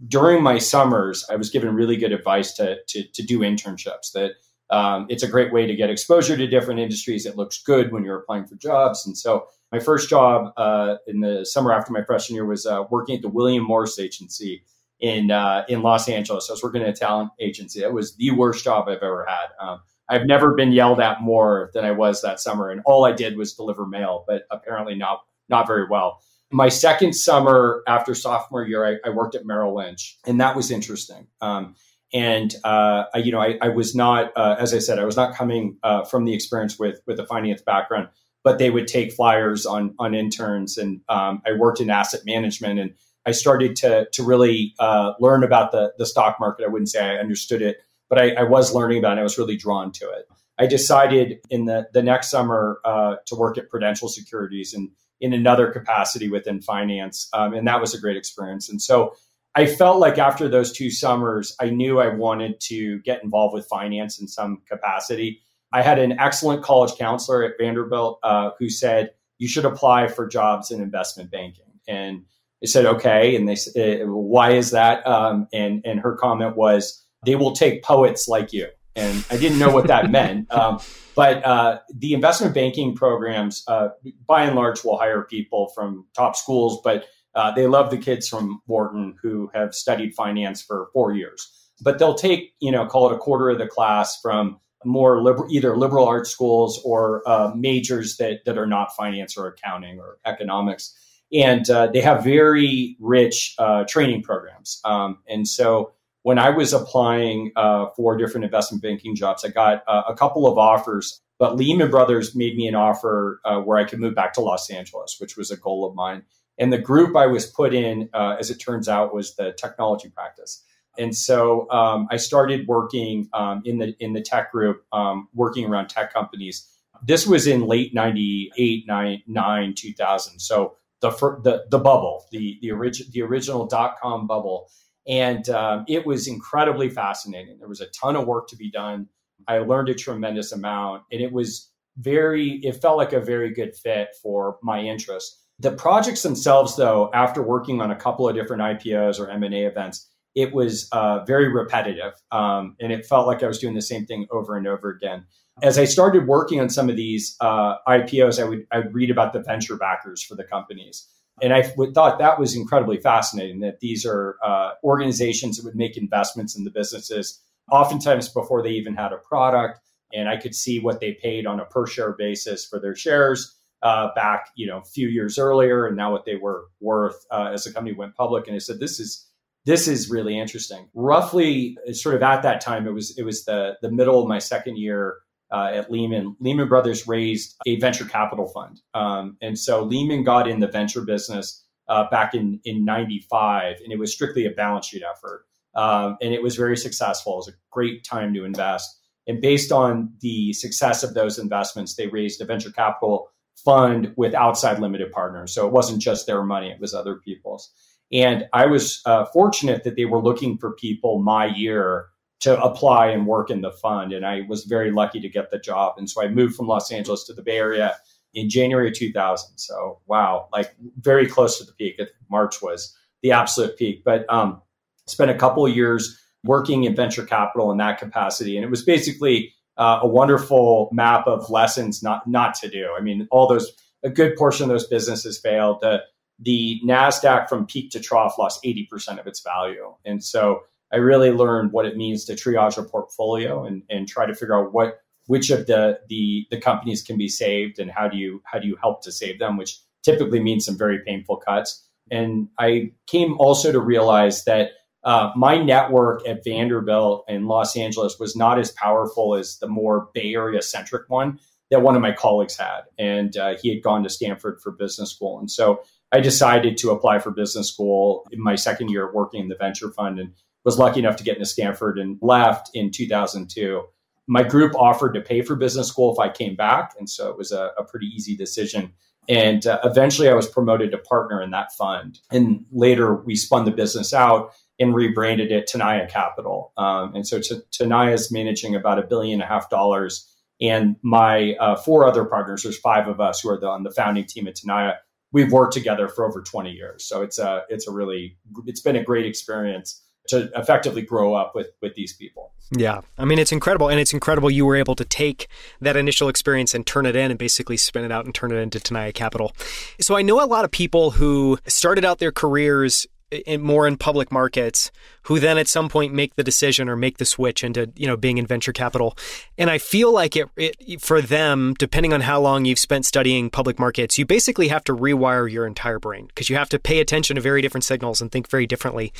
during 0.06 0.42
my 0.42 0.58
summers, 0.58 1.24
I 1.30 1.36
was 1.36 1.50
given 1.50 1.74
really 1.74 1.96
good 1.96 2.12
advice 2.12 2.52
to, 2.54 2.78
to, 2.86 3.04
to 3.08 3.22
do 3.22 3.40
internships 3.40 4.12
that 4.14 4.32
um, 4.70 5.06
it's 5.08 5.22
a 5.22 5.28
great 5.28 5.52
way 5.52 5.66
to 5.66 5.74
get 5.74 5.90
exposure 5.90 6.36
to 6.36 6.46
different 6.46 6.80
industries. 6.80 7.26
It 7.26 7.36
looks 7.36 7.62
good 7.62 7.92
when 7.92 8.04
you're 8.04 8.18
applying 8.18 8.46
for 8.46 8.56
jobs. 8.56 9.06
And 9.06 9.16
so 9.16 9.46
my 9.72 9.78
first 9.78 10.08
job 10.08 10.52
uh, 10.56 10.96
in 11.06 11.20
the 11.20 11.44
summer 11.44 11.72
after 11.72 11.92
my 11.92 12.02
freshman 12.02 12.34
year 12.34 12.46
was 12.46 12.66
uh, 12.66 12.84
working 12.90 13.16
at 13.16 13.22
the 13.22 13.28
William 13.28 13.64
Morris 13.64 13.98
Agency 13.98 14.64
in 15.00 15.30
uh, 15.30 15.64
in 15.68 15.82
Los 15.82 16.08
Angeles. 16.08 16.48
I 16.48 16.52
was 16.52 16.62
working 16.62 16.82
at 16.82 16.88
a 16.88 16.92
talent 16.92 17.30
agency. 17.40 17.82
It 17.82 17.92
was 17.92 18.16
the 18.16 18.30
worst 18.32 18.64
job 18.64 18.88
I've 18.88 19.02
ever 19.02 19.26
had. 19.26 19.46
Um, 19.60 19.80
I've 20.08 20.26
never 20.26 20.54
been 20.54 20.72
yelled 20.72 21.00
at 21.00 21.20
more 21.20 21.70
than 21.74 21.84
I 21.84 21.90
was 21.90 22.22
that 22.22 22.40
summer, 22.40 22.70
and 22.70 22.80
all 22.84 23.04
I 23.04 23.12
did 23.12 23.36
was 23.36 23.54
deliver 23.54 23.86
mail, 23.86 24.24
but 24.26 24.44
apparently 24.50 24.94
not 24.94 25.20
not 25.48 25.66
very 25.66 25.86
well. 25.88 26.20
My 26.50 26.70
second 26.70 27.12
summer 27.12 27.82
after 27.86 28.14
sophomore 28.14 28.64
year, 28.66 28.86
I, 28.86 29.08
I 29.08 29.10
worked 29.10 29.34
at 29.34 29.44
Merrill 29.44 29.74
Lynch, 29.76 30.18
and 30.26 30.40
that 30.40 30.56
was 30.56 30.70
interesting. 30.70 31.26
Um, 31.42 31.74
and 32.12 32.54
uh, 32.64 33.04
I, 33.14 33.18
you 33.18 33.32
know, 33.32 33.40
I, 33.40 33.58
I 33.60 33.68
was 33.68 33.94
not, 33.94 34.32
uh, 34.36 34.56
as 34.58 34.72
I 34.72 34.78
said, 34.78 34.98
I 34.98 35.04
was 35.04 35.16
not 35.16 35.34
coming 35.34 35.76
uh, 35.82 36.04
from 36.04 36.24
the 36.24 36.34
experience 36.34 36.78
with 36.78 37.00
with 37.06 37.20
a 37.20 37.26
finance 37.26 37.62
background, 37.62 38.08
but 38.42 38.58
they 38.58 38.70
would 38.70 38.88
take 38.88 39.12
flyers 39.12 39.66
on 39.66 39.94
on 39.98 40.14
interns, 40.14 40.78
and 40.78 41.00
um, 41.08 41.42
I 41.46 41.52
worked 41.52 41.80
in 41.80 41.90
asset 41.90 42.22
management, 42.24 42.80
and 42.80 42.94
I 43.26 43.32
started 43.32 43.76
to 43.76 44.08
to 44.12 44.22
really 44.22 44.74
uh, 44.78 45.12
learn 45.20 45.44
about 45.44 45.72
the 45.72 45.92
the 45.98 46.06
stock 46.06 46.38
market. 46.40 46.64
I 46.64 46.68
wouldn't 46.68 46.88
say 46.88 47.04
I 47.04 47.16
understood 47.16 47.60
it, 47.60 47.78
but 48.08 48.18
I, 48.18 48.32
I, 48.32 48.42
was 48.44 48.74
learning 48.74 48.98
about 48.98 49.18
it. 49.18 49.20
I 49.20 49.24
was 49.24 49.36
really 49.36 49.56
drawn 49.56 49.92
to 49.92 50.08
it. 50.10 50.26
I 50.58 50.66
decided 50.66 51.40
in 51.50 51.66
the 51.66 51.88
the 51.92 52.02
next 52.02 52.30
summer 52.30 52.80
uh, 52.86 53.16
to 53.26 53.34
work 53.34 53.58
at 53.58 53.68
Prudential 53.68 54.08
Securities 54.08 54.72
and 54.72 54.90
in 55.20 55.34
another 55.34 55.70
capacity 55.70 56.30
within 56.30 56.62
finance, 56.62 57.28
um, 57.34 57.52
and 57.52 57.66
that 57.68 57.82
was 57.82 57.92
a 57.92 58.00
great 58.00 58.16
experience. 58.16 58.70
And 58.70 58.80
so 58.80 59.14
I 59.58 59.66
felt 59.66 59.98
like 59.98 60.18
after 60.18 60.48
those 60.48 60.70
two 60.70 60.88
summers, 60.88 61.56
I 61.60 61.70
knew 61.70 61.98
I 61.98 62.14
wanted 62.14 62.60
to 62.60 63.00
get 63.00 63.24
involved 63.24 63.54
with 63.54 63.66
finance 63.66 64.20
in 64.20 64.28
some 64.28 64.62
capacity. 64.68 65.42
I 65.72 65.82
had 65.82 65.98
an 65.98 66.12
excellent 66.12 66.62
college 66.62 66.96
counselor 66.96 67.42
at 67.42 67.54
Vanderbilt 67.58 68.20
uh, 68.22 68.50
who 68.60 68.70
said, 68.70 69.10
You 69.38 69.48
should 69.48 69.64
apply 69.64 70.06
for 70.06 70.28
jobs 70.28 70.70
in 70.70 70.80
investment 70.80 71.32
banking. 71.32 71.72
And 71.88 72.24
I 72.62 72.66
said, 72.66 72.86
Okay. 72.86 73.34
And 73.34 73.48
they 73.48 73.56
said, 73.56 74.02
uh, 74.02 74.06
Why 74.06 74.52
is 74.52 74.70
that? 74.70 75.04
Um, 75.04 75.48
and, 75.52 75.82
and 75.84 75.98
her 75.98 76.14
comment 76.14 76.56
was, 76.56 77.04
They 77.26 77.34
will 77.34 77.52
take 77.52 77.82
poets 77.82 78.28
like 78.28 78.52
you. 78.52 78.68
And 78.94 79.24
I 79.28 79.38
didn't 79.38 79.58
know 79.58 79.70
what 79.70 79.88
that 79.88 80.08
meant. 80.10 80.46
Um, 80.58 80.78
but 81.16 81.44
uh, 81.44 81.80
the 81.92 82.14
investment 82.14 82.54
banking 82.54 82.94
programs, 82.94 83.64
uh, 83.66 83.88
by 84.24 84.44
and 84.44 84.54
large, 84.54 84.84
will 84.84 84.96
hire 84.96 85.22
people 85.22 85.72
from 85.74 86.06
top 86.14 86.36
schools, 86.36 86.80
but 86.84 87.06
uh, 87.34 87.52
they 87.52 87.66
love 87.66 87.90
the 87.90 87.98
kids 87.98 88.28
from 88.28 88.60
Wharton 88.66 89.16
who 89.22 89.50
have 89.54 89.74
studied 89.74 90.14
finance 90.14 90.62
for 90.62 90.88
four 90.92 91.12
years, 91.12 91.70
but 91.80 91.98
they'll 91.98 92.14
take, 92.14 92.54
you 92.60 92.72
know, 92.72 92.86
call 92.86 93.10
it 93.10 93.14
a 93.14 93.18
quarter 93.18 93.50
of 93.50 93.58
the 93.58 93.66
class 93.66 94.18
from 94.20 94.58
more 94.84 95.22
liberal, 95.22 95.48
either 95.50 95.76
liberal 95.76 96.06
arts 96.06 96.30
schools 96.30 96.80
or 96.84 97.22
uh, 97.28 97.52
majors 97.54 98.16
that, 98.16 98.44
that 98.44 98.58
are 98.58 98.66
not 98.66 98.94
finance 98.96 99.36
or 99.36 99.46
accounting 99.46 99.98
or 99.98 100.18
economics. 100.24 100.94
And 101.32 101.68
uh, 101.68 101.88
they 101.88 102.00
have 102.00 102.24
very 102.24 102.96
rich 103.00 103.54
uh, 103.58 103.84
training 103.84 104.22
programs. 104.22 104.80
Um, 104.84 105.18
and 105.28 105.46
so 105.46 105.92
when 106.22 106.38
I 106.38 106.50
was 106.50 106.72
applying 106.72 107.52
uh, 107.54 107.86
for 107.96 108.16
different 108.16 108.44
investment 108.44 108.82
banking 108.82 109.14
jobs, 109.14 109.44
I 109.44 109.48
got 109.48 109.82
uh, 109.86 110.02
a 110.08 110.14
couple 110.14 110.46
of 110.46 110.58
offers 110.58 111.20
but 111.38 111.54
Lehman 111.54 111.88
Brothers 111.88 112.34
made 112.34 112.56
me 112.56 112.66
an 112.66 112.74
offer 112.74 113.40
where 113.62 113.78
I 113.78 113.84
could 113.84 114.00
move 114.00 114.16
back 114.16 114.32
to 114.32 114.40
Los 114.40 114.68
Angeles, 114.70 115.18
which 115.20 115.36
was 115.36 115.52
a 115.52 115.56
goal 115.56 115.86
of 115.88 115.94
mine. 115.94 116.24
And 116.58 116.72
the 116.72 116.78
group 116.78 117.16
I 117.16 117.26
was 117.26 117.46
put 117.46 117.72
in, 117.74 118.08
uh, 118.12 118.36
as 118.38 118.50
it 118.50 118.56
turns 118.56 118.88
out, 118.88 119.14
was 119.14 119.36
the 119.36 119.52
technology 119.52 120.10
practice. 120.10 120.64
And 120.98 121.16
so 121.16 121.70
um, 121.70 122.08
I 122.10 122.16
started 122.16 122.66
working 122.66 123.28
um, 123.32 123.62
in 123.64 123.78
the 123.78 123.94
in 124.00 124.14
the 124.14 124.20
tech 124.20 124.50
group, 124.50 124.84
um, 124.92 125.28
working 125.32 125.64
around 125.66 125.88
tech 125.88 126.12
companies. 126.12 126.66
This 127.06 127.26
was 127.26 127.46
in 127.46 127.66
late 127.66 127.94
98, 127.94 128.84
9, 128.88 129.74
2000. 129.76 130.40
So 130.40 130.76
the, 131.00 131.10
the, 131.10 131.64
the 131.70 131.78
bubble, 131.78 132.26
the, 132.32 132.58
the, 132.60 132.70
origi- 132.70 133.08
the 133.12 133.22
original 133.22 133.66
dot 133.66 133.96
com 134.02 134.26
bubble. 134.26 134.68
And 135.06 135.48
um, 135.48 135.84
it 135.88 136.04
was 136.04 136.26
incredibly 136.26 136.90
fascinating. 136.90 137.58
There 137.58 137.68
was 137.68 137.80
a 137.80 137.86
ton 137.86 138.16
of 138.16 138.26
work 138.26 138.48
to 138.48 138.56
be 138.56 138.70
done. 138.70 139.08
I 139.46 139.58
learned 139.58 139.88
a 139.88 139.94
tremendous 139.94 140.52
amount, 140.52 141.04
and 141.12 141.20
it 141.20 141.32
was 141.32 141.70
very, 141.96 142.60
it 142.62 142.82
felt 142.82 142.98
like 142.98 143.12
a 143.12 143.20
very 143.20 143.54
good 143.54 143.74
fit 143.76 144.08
for 144.22 144.58
my 144.62 144.80
interests. 144.80 145.42
The 145.60 145.72
projects 145.72 146.22
themselves, 146.22 146.76
though, 146.76 147.10
after 147.12 147.42
working 147.42 147.80
on 147.80 147.90
a 147.90 147.96
couple 147.96 148.28
of 148.28 148.34
different 148.34 148.62
IPOs 148.62 149.18
or 149.18 149.28
M&A 149.28 149.64
events, 149.64 150.08
it 150.34 150.52
was 150.52 150.88
uh, 150.92 151.24
very 151.24 151.52
repetitive. 151.52 152.12
Um, 152.30 152.76
and 152.78 152.92
it 152.92 153.04
felt 153.04 153.26
like 153.26 153.42
I 153.42 153.48
was 153.48 153.58
doing 153.58 153.74
the 153.74 153.82
same 153.82 154.06
thing 154.06 154.26
over 154.30 154.56
and 154.56 154.68
over 154.68 154.88
again. 154.88 155.26
As 155.60 155.76
I 155.76 155.84
started 155.84 156.28
working 156.28 156.60
on 156.60 156.68
some 156.68 156.88
of 156.88 156.94
these 156.94 157.34
uh, 157.40 157.74
IPOs, 157.88 158.40
I 158.40 158.44
would, 158.44 158.66
I 158.70 158.78
would 158.78 158.94
read 158.94 159.10
about 159.10 159.32
the 159.32 159.40
venture 159.40 159.76
backers 159.76 160.22
for 160.22 160.36
the 160.36 160.44
companies. 160.44 161.08
And 161.42 161.52
I 161.52 161.62
thought 161.62 162.20
that 162.20 162.38
was 162.38 162.54
incredibly 162.54 162.98
fascinating 162.98 163.60
that 163.60 163.80
these 163.80 164.06
are 164.06 164.36
uh, 164.44 164.72
organizations 164.84 165.56
that 165.56 165.64
would 165.64 165.76
make 165.76 165.96
investments 165.96 166.56
in 166.56 166.62
the 166.62 166.70
businesses, 166.70 167.40
oftentimes 167.70 168.28
before 168.28 168.62
they 168.62 168.70
even 168.70 168.94
had 168.94 169.12
a 169.12 169.18
product. 169.18 169.80
And 170.12 170.28
I 170.28 170.36
could 170.36 170.54
see 170.54 170.78
what 170.78 171.00
they 171.00 171.14
paid 171.14 171.46
on 171.46 171.58
a 171.58 171.64
per 171.64 171.86
share 171.86 172.12
basis 172.12 172.64
for 172.64 172.78
their 172.78 172.94
shares 172.94 173.57
uh, 173.82 174.08
back, 174.14 174.48
you 174.56 174.66
know, 174.66 174.78
a 174.78 174.84
few 174.84 175.08
years 175.08 175.38
earlier, 175.38 175.86
and 175.86 175.96
now 175.96 176.12
what 176.12 176.24
they 176.24 176.36
were 176.36 176.64
worth 176.80 177.24
uh, 177.30 177.50
as 177.52 177.64
the 177.64 177.72
company 177.72 177.94
went 177.94 178.14
public. 178.14 178.46
And 178.46 178.54
I 178.56 178.58
said, 178.58 178.80
this 178.80 178.98
is 178.98 179.28
this 179.64 179.86
is 179.86 180.10
really 180.10 180.38
interesting. 180.38 180.88
Roughly, 180.94 181.76
sort 181.92 182.14
of 182.14 182.22
at 182.22 182.42
that 182.42 182.60
time, 182.60 182.86
it 182.86 182.92
was 182.92 183.16
it 183.18 183.22
was 183.22 183.44
the 183.44 183.76
the 183.82 183.90
middle 183.90 184.20
of 184.20 184.28
my 184.28 184.38
second 184.38 184.78
year 184.78 185.18
uh, 185.52 185.70
at 185.72 185.90
Lehman. 185.90 186.36
Lehman 186.40 186.68
Brothers 186.68 187.06
raised 187.06 187.56
a 187.66 187.78
venture 187.78 188.04
capital 188.04 188.48
fund, 188.48 188.80
um, 188.94 189.36
and 189.42 189.58
so 189.58 189.84
Lehman 189.84 190.24
got 190.24 190.48
in 190.48 190.60
the 190.60 190.68
venture 190.68 191.02
business 191.02 191.64
uh, 191.88 192.08
back 192.10 192.34
in 192.34 192.60
in 192.64 192.84
'95, 192.84 193.76
and 193.82 193.92
it 193.92 193.98
was 193.98 194.12
strictly 194.12 194.46
a 194.46 194.50
balance 194.50 194.86
sheet 194.86 195.02
effort, 195.02 195.44
um, 195.74 196.16
and 196.22 196.32
it 196.32 196.42
was 196.42 196.56
very 196.56 196.76
successful. 196.76 197.34
It 197.34 197.36
was 197.36 197.48
a 197.48 197.58
great 197.70 198.04
time 198.04 198.34
to 198.34 198.44
invest. 198.44 198.94
And 199.26 199.42
based 199.42 199.70
on 199.70 200.14
the 200.22 200.54
success 200.54 201.02
of 201.02 201.12
those 201.12 201.38
investments, 201.38 201.94
they 201.94 202.06
raised 202.06 202.40
a 202.40 202.46
venture 202.46 202.70
capital 202.70 203.28
fund 203.64 204.12
with 204.16 204.34
outside 204.34 204.78
limited 204.78 205.12
partners. 205.12 205.52
So 205.52 205.66
it 205.66 205.72
wasn't 205.72 206.00
just 206.00 206.26
their 206.26 206.42
money, 206.42 206.70
it 206.70 206.80
was 206.80 206.94
other 206.94 207.16
people's. 207.16 207.70
And 208.12 208.46
I 208.52 208.66
was 208.66 209.02
uh, 209.04 209.26
fortunate 209.26 209.84
that 209.84 209.96
they 209.96 210.06
were 210.06 210.22
looking 210.22 210.56
for 210.58 210.72
people 210.72 211.22
my 211.22 211.46
year 211.46 212.06
to 212.40 212.60
apply 212.62 213.08
and 213.08 213.26
work 213.26 213.50
in 213.50 213.60
the 213.60 213.72
fund. 213.72 214.12
And 214.12 214.24
I 214.24 214.42
was 214.48 214.64
very 214.64 214.90
lucky 214.90 215.20
to 215.20 215.28
get 215.28 215.50
the 215.50 215.58
job. 215.58 215.94
And 215.98 216.08
so 216.08 216.22
I 216.22 216.28
moved 216.28 216.54
from 216.54 216.68
Los 216.68 216.90
Angeles 216.90 217.24
to 217.24 217.34
the 217.34 217.42
Bay 217.42 217.58
Area 217.58 217.96
in 218.32 218.48
January 218.48 218.88
of 218.88 218.94
2000. 218.94 219.58
So, 219.58 220.00
wow, 220.06 220.48
like 220.52 220.74
very 221.00 221.26
close 221.26 221.58
to 221.58 221.64
the 221.64 221.72
peak. 221.72 222.00
March 222.30 222.62
was 222.62 222.96
the 223.22 223.32
absolute 223.32 223.76
peak. 223.76 224.04
But 224.04 224.24
um, 224.32 224.62
spent 225.06 225.30
a 225.30 225.36
couple 225.36 225.66
of 225.66 225.74
years 225.74 226.18
working 226.44 226.84
in 226.84 226.94
venture 226.94 227.24
capital 227.24 227.72
in 227.72 227.78
that 227.78 227.98
capacity. 227.98 228.56
And 228.56 228.64
it 228.64 228.70
was 228.70 228.84
basically 228.84 229.52
uh, 229.78 230.00
a 230.02 230.08
wonderful 230.08 230.90
map 230.92 231.26
of 231.26 231.48
lessons 231.50 232.02
not 232.02 232.26
not 232.26 232.54
to 232.54 232.68
do. 232.68 232.90
I 232.98 233.00
mean, 233.00 233.26
all 233.30 233.46
those 233.46 233.72
a 234.04 234.10
good 234.10 234.36
portion 234.36 234.64
of 234.64 234.70
those 234.70 234.86
businesses 234.86 235.38
failed. 235.38 235.78
The 235.80 236.02
the 236.40 236.80
Nasdaq 236.84 237.48
from 237.48 237.66
peak 237.66 237.90
to 237.92 238.00
trough 238.00 238.38
lost 238.38 238.60
eighty 238.64 238.86
percent 238.90 239.18
of 239.18 239.26
its 239.26 239.40
value, 239.40 239.94
and 240.04 240.22
so 240.22 240.60
I 240.92 240.96
really 240.96 241.30
learned 241.30 241.72
what 241.72 241.86
it 241.86 241.96
means 241.96 242.24
to 242.26 242.34
triage 242.34 242.78
a 242.78 242.82
portfolio 242.82 243.64
and 243.64 243.82
and 243.88 244.08
try 244.08 244.26
to 244.26 244.34
figure 244.34 244.58
out 244.58 244.72
what 244.72 245.00
which 245.26 245.50
of 245.50 245.66
the 245.66 246.00
the 246.08 246.46
the 246.50 246.60
companies 246.60 247.02
can 247.02 247.16
be 247.16 247.28
saved 247.28 247.78
and 247.78 247.90
how 247.90 248.08
do 248.08 248.16
you 248.16 248.42
how 248.44 248.58
do 248.58 248.66
you 248.66 248.76
help 248.80 249.02
to 249.02 249.12
save 249.12 249.38
them, 249.38 249.56
which 249.56 249.78
typically 250.02 250.40
means 250.40 250.64
some 250.64 250.76
very 250.76 251.00
painful 251.04 251.36
cuts. 251.36 251.84
And 252.10 252.48
I 252.58 252.92
came 253.06 253.36
also 253.38 253.70
to 253.70 253.80
realize 253.80 254.44
that 254.44 254.70
uh, 255.08 255.32
my 255.34 255.56
network 255.56 256.28
at 256.28 256.44
Vanderbilt 256.44 257.24
in 257.28 257.46
Los 257.46 257.78
Angeles 257.78 258.18
was 258.18 258.36
not 258.36 258.58
as 258.58 258.72
powerful 258.72 259.36
as 259.36 259.58
the 259.58 259.66
more 259.66 260.10
Bay 260.12 260.34
Area 260.34 260.60
centric 260.60 261.08
one 261.08 261.40
that 261.70 261.80
one 261.80 261.96
of 261.96 262.02
my 262.02 262.12
colleagues 262.12 262.58
had. 262.58 262.82
And 262.98 263.34
uh, 263.34 263.56
he 263.56 263.70
had 263.70 263.82
gone 263.82 264.02
to 264.02 264.10
Stanford 264.10 264.60
for 264.60 264.70
business 264.70 265.10
school. 265.10 265.38
And 265.38 265.50
so 265.50 265.82
I 266.12 266.20
decided 266.20 266.76
to 266.78 266.90
apply 266.90 267.20
for 267.20 267.30
business 267.30 267.72
school 267.72 268.26
in 268.32 268.42
my 268.42 268.54
second 268.54 268.90
year 268.90 269.10
working 269.10 269.40
in 269.40 269.48
the 269.48 269.56
venture 269.56 269.90
fund 269.90 270.18
and 270.18 270.34
was 270.66 270.78
lucky 270.78 271.00
enough 271.00 271.16
to 271.16 271.24
get 271.24 271.36
into 271.36 271.46
Stanford 271.46 271.98
and 271.98 272.18
left 272.20 272.68
in 272.74 272.90
2002. 272.90 273.82
My 274.26 274.42
group 274.42 274.74
offered 274.74 275.14
to 275.14 275.22
pay 275.22 275.40
for 275.40 275.56
business 275.56 275.88
school 275.88 276.12
if 276.12 276.18
I 276.18 276.28
came 276.28 276.54
back. 276.54 276.92
And 276.98 277.08
so 277.08 277.30
it 277.30 277.38
was 277.38 277.50
a, 277.50 277.70
a 277.78 277.84
pretty 277.84 278.08
easy 278.14 278.36
decision. 278.36 278.92
And 279.26 279.66
uh, 279.66 279.78
eventually 279.84 280.28
I 280.28 280.34
was 280.34 280.46
promoted 280.46 280.90
to 280.90 280.98
partner 280.98 281.40
in 281.40 281.50
that 281.52 281.72
fund. 281.72 282.18
And 282.30 282.66
later 282.70 283.14
we 283.14 283.36
spun 283.36 283.64
the 283.64 283.70
business 283.70 284.12
out 284.12 284.52
and 284.78 284.94
rebranded 284.94 285.50
it 285.50 285.68
Tenaya 285.68 286.08
Capital. 286.08 286.72
Um, 286.76 287.14
and 287.14 287.26
so 287.26 287.38
Tenaya 287.38 288.14
is 288.14 288.30
managing 288.30 288.74
about 288.74 288.98
a 288.98 289.02
billion 289.02 289.40
and 289.40 289.42
a 289.42 289.46
half 289.46 289.68
dollars. 289.70 290.32
And 290.60 290.96
my 291.02 291.54
uh, 291.54 291.76
four 291.76 292.06
other 292.06 292.24
partners, 292.24 292.62
there's 292.62 292.78
five 292.78 293.08
of 293.08 293.20
us 293.20 293.40
who 293.40 293.50
are 293.50 293.58
the, 293.58 293.68
on 293.68 293.82
the 293.82 293.90
founding 293.90 294.24
team 294.24 294.48
at 294.48 294.56
Tenaya. 294.56 294.96
We've 295.32 295.52
worked 295.52 295.74
together 295.74 296.08
for 296.08 296.26
over 296.26 296.42
20 296.42 296.70
years. 296.70 297.04
So 297.04 297.22
it's 297.22 297.38
a, 297.38 297.64
it's 297.68 297.86
a 297.86 297.92
really, 297.92 298.38
it's 298.66 298.80
been 298.80 298.96
a 298.96 299.04
great 299.04 299.26
experience 299.26 300.02
to 300.28 300.50
effectively 300.54 301.02
grow 301.02 301.34
up 301.34 301.54
with 301.54 301.68
with 301.82 301.94
these 301.94 302.12
people. 302.12 302.52
Yeah. 302.76 303.00
I 303.16 303.24
mean 303.24 303.38
it's 303.38 303.52
incredible 303.52 303.88
and 303.88 303.98
it's 303.98 304.12
incredible 304.12 304.50
you 304.50 304.66
were 304.66 304.76
able 304.76 304.94
to 304.94 305.04
take 305.04 305.48
that 305.80 305.96
initial 305.96 306.28
experience 306.28 306.74
and 306.74 306.86
turn 306.86 307.06
it 307.06 307.16
in 307.16 307.30
and 307.30 307.38
basically 307.38 307.76
spin 307.76 308.04
it 308.04 308.12
out 308.12 308.26
and 308.26 308.34
turn 308.34 308.52
it 308.52 308.56
into 308.56 308.78
Tenaya 308.78 309.12
Capital. 309.12 309.52
So 310.00 310.16
I 310.16 310.22
know 310.22 310.42
a 310.42 310.46
lot 310.46 310.64
of 310.64 310.70
people 310.70 311.12
who 311.12 311.58
started 311.66 312.04
out 312.04 312.18
their 312.18 312.32
careers 312.32 313.06
in, 313.30 313.60
more 313.60 313.86
in 313.86 313.96
public 313.96 314.32
markets 314.32 314.90
who 315.22 315.38
then 315.38 315.58
at 315.58 315.68
some 315.68 315.88
point 315.88 316.14
make 316.14 316.34
the 316.36 316.44
decision 316.44 316.88
or 316.88 316.96
make 316.96 317.18
the 317.18 317.24
switch 317.24 317.62
into 317.62 317.90
you 317.96 318.06
know 318.06 318.16
being 318.16 318.38
in 318.38 318.46
venture 318.46 318.72
capital. 318.72 319.16
And 319.56 319.70
i 319.70 319.78
feel 319.78 320.12
like 320.12 320.36
it, 320.36 320.48
it, 320.56 321.00
for 321.00 321.20
them 321.20 321.74
depending 321.78 322.12
on 322.12 322.22
how 322.22 322.40
long 322.40 322.64
you've 322.64 322.78
spent 322.78 323.04
studying 323.04 323.50
public 323.50 323.78
markets 323.78 324.18
you 324.18 324.24
basically 324.24 324.68
have 324.68 324.84
to 324.84 324.96
rewire 324.96 325.50
your 325.50 325.66
entire 325.66 325.98
brain 325.98 326.26
because 326.26 326.48
you 326.48 326.56
have 326.56 326.68
to 326.70 326.78
pay 326.78 327.00
attention 327.00 327.36
to 327.36 327.42
very 327.42 327.60
different 327.60 327.84
signals 327.84 328.20
and 328.20 328.32
think 328.32 328.48
very 328.48 328.66
differently. 328.66 329.12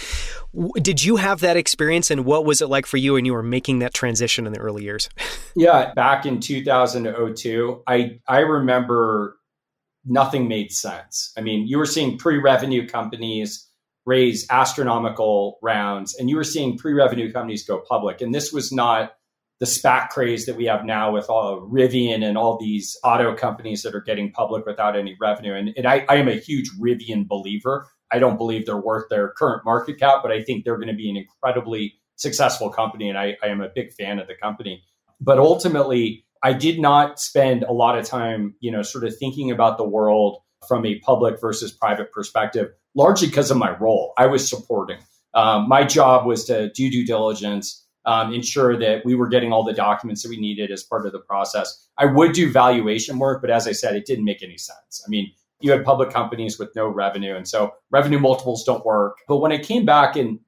Did 0.77 1.05
you 1.05 1.17
have 1.17 1.41
that 1.41 1.57
experience 1.57 2.11
and 2.11 2.25
what 2.25 2.45
was 2.45 2.63
it 2.63 2.69
like 2.69 2.87
for 2.87 2.97
you 2.97 3.15
when 3.15 3.25
you 3.25 3.33
were 3.33 3.43
making 3.43 3.81
that 3.81 3.95
transition 3.95 4.47
in 4.47 4.53
the 4.53 4.61
early 4.61 4.85
years? 4.85 5.09
Yeah 5.57 5.93
back 5.95 6.25
in 6.25 6.41
2002 6.41 7.83
i 7.87 8.21
i 8.29 8.39
remember 8.39 9.37
nothing 10.05 10.49
made 10.49 10.73
sense. 10.73 11.33
I 11.37 11.41
mean 11.41 11.67
you 11.67 11.79
were 11.79 11.87
seeing 11.87 12.17
pre-revenue 12.17 12.87
companies 12.87 13.68
raise 14.09 14.47
astronomical 14.49 15.59
rounds, 15.63 16.15
and 16.19 16.31
you 16.31 16.37
were 16.37 16.45
seeing 16.45 16.79
pre-revenue 16.79 17.31
companies 17.31 17.67
go 17.67 17.83
public. 17.87 18.23
And 18.23 18.35
this 18.35 18.51
was 18.51 18.73
not 18.73 19.13
the 19.61 19.67
SPAC 19.67 20.09
craze 20.09 20.47
that 20.47 20.57
we 20.57 20.65
have 20.65 20.87
now 20.87 21.13
with 21.13 21.29
all 21.29 21.69
Rivian 21.71 22.25
and 22.25 22.39
all 22.39 22.59
these 22.59 22.97
auto 23.05 23.35
companies 23.35 23.83
that 23.83 23.95
are 23.95 24.01
getting 24.01 24.33
public 24.33 24.65
without 24.65 24.97
any 24.97 25.15
revenue. 25.21 25.53
And, 25.53 25.75
and 25.77 25.87
I, 25.87 26.07
I, 26.09 26.17
am 26.17 26.29
a 26.29 26.37
huge 26.37 26.71
Rivian 26.81 27.29
believer. 27.29 27.87
I 28.11 28.19
don't 28.19 28.39
believe 28.39 28.65
they're 28.65 28.81
worth 28.81 29.11
their 29.11 29.35
current 29.37 29.63
market 29.67 29.99
cap, 29.99 30.21
but 30.23 30.33
I 30.33 30.43
think 30.43 30.65
they're 30.65 30.77
going 30.77 30.89
to 30.89 30.95
be 30.95 31.11
an 31.11 31.17
incredibly 31.17 31.95
successful 32.17 32.71
company. 32.71 33.11
And 33.11 33.19
I, 33.19 33.37
I 33.43 33.49
am 33.49 33.61
a 33.61 33.69
big 33.69 33.93
fan 33.93 34.19
of 34.19 34.27
the 34.27 34.37
company. 34.41 34.85
But 35.21 35.39
ultimately, 35.39 36.25
I 36.43 36.55
did 36.55 36.81
not 36.81 37.21
spend 37.21 37.63
a 37.65 37.73
lot 37.73 37.99
of 37.99 38.07
time, 38.07 38.55
you 38.61 38.71
know, 38.71 38.83
sort 38.83 39.05
of 39.05 39.19
thinking 39.19 39.51
about 39.51 39.77
the 39.77 39.85
world 39.87 40.39
from 40.67 40.87
a 40.87 40.99
public 41.01 41.41
versus 41.41 41.73
private 41.73 42.11
perspective 42.13 42.69
largely 42.95 43.29
because 43.29 43.51
of 43.51 43.57
my 43.57 43.77
role. 43.79 44.13
I 44.17 44.27
was 44.27 44.49
supporting. 44.49 44.99
Um, 45.35 45.69
my 45.69 45.85
job 45.85 46.27
was 46.27 46.45
to 46.47 46.71
do 46.73 46.91
due 46.91 47.07
diligence, 47.07 47.85
um, 48.05 48.33
ensure 48.33 48.79
that 48.79 49.05
we 49.05 49.15
were 49.15 49.29
getting 49.29 49.53
all 49.53 49.63
the 49.63 49.73
documents 49.73 50.23
that 50.23 50.31
we 50.31 50.41
needed 50.41 50.71
as 50.71 50.83
part 50.83 51.07
of 51.07 51.13
the 51.13 51.19
process. 51.19 51.89
I 51.99 52.07
would 52.07 52.33
do 52.33 52.51
valuation 52.51 53.19
work, 53.19 53.41
but 53.43 53.51
as 53.51 53.69
I 53.69 53.73
said, 53.73 53.95
it 53.95 54.07
didn't 54.07 54.25
make 54.25 54.43
any 54.43 54.57
sense. 54.57 55.03
I 55.07 55.09
mean, 55.09 55.31
you 55.61 55.71
had 55.73 55.85
public 55.85 56.11
companies 56.11 56.59
with 56.59 56.71
no 56.75 56.89
revenue, 56.89 57.37
and 57.37 57.47
so 57.47 57.73
revenue 57.91 58.19
multiples 58.19 58.65
don't 58.65 58.85
work. 58.87 59.19
But 59.29 59.39
when 59.39 59.53
I 59.53 59.59
came 59.59 59.85
back 59.85 60.17
in 60.17 60.41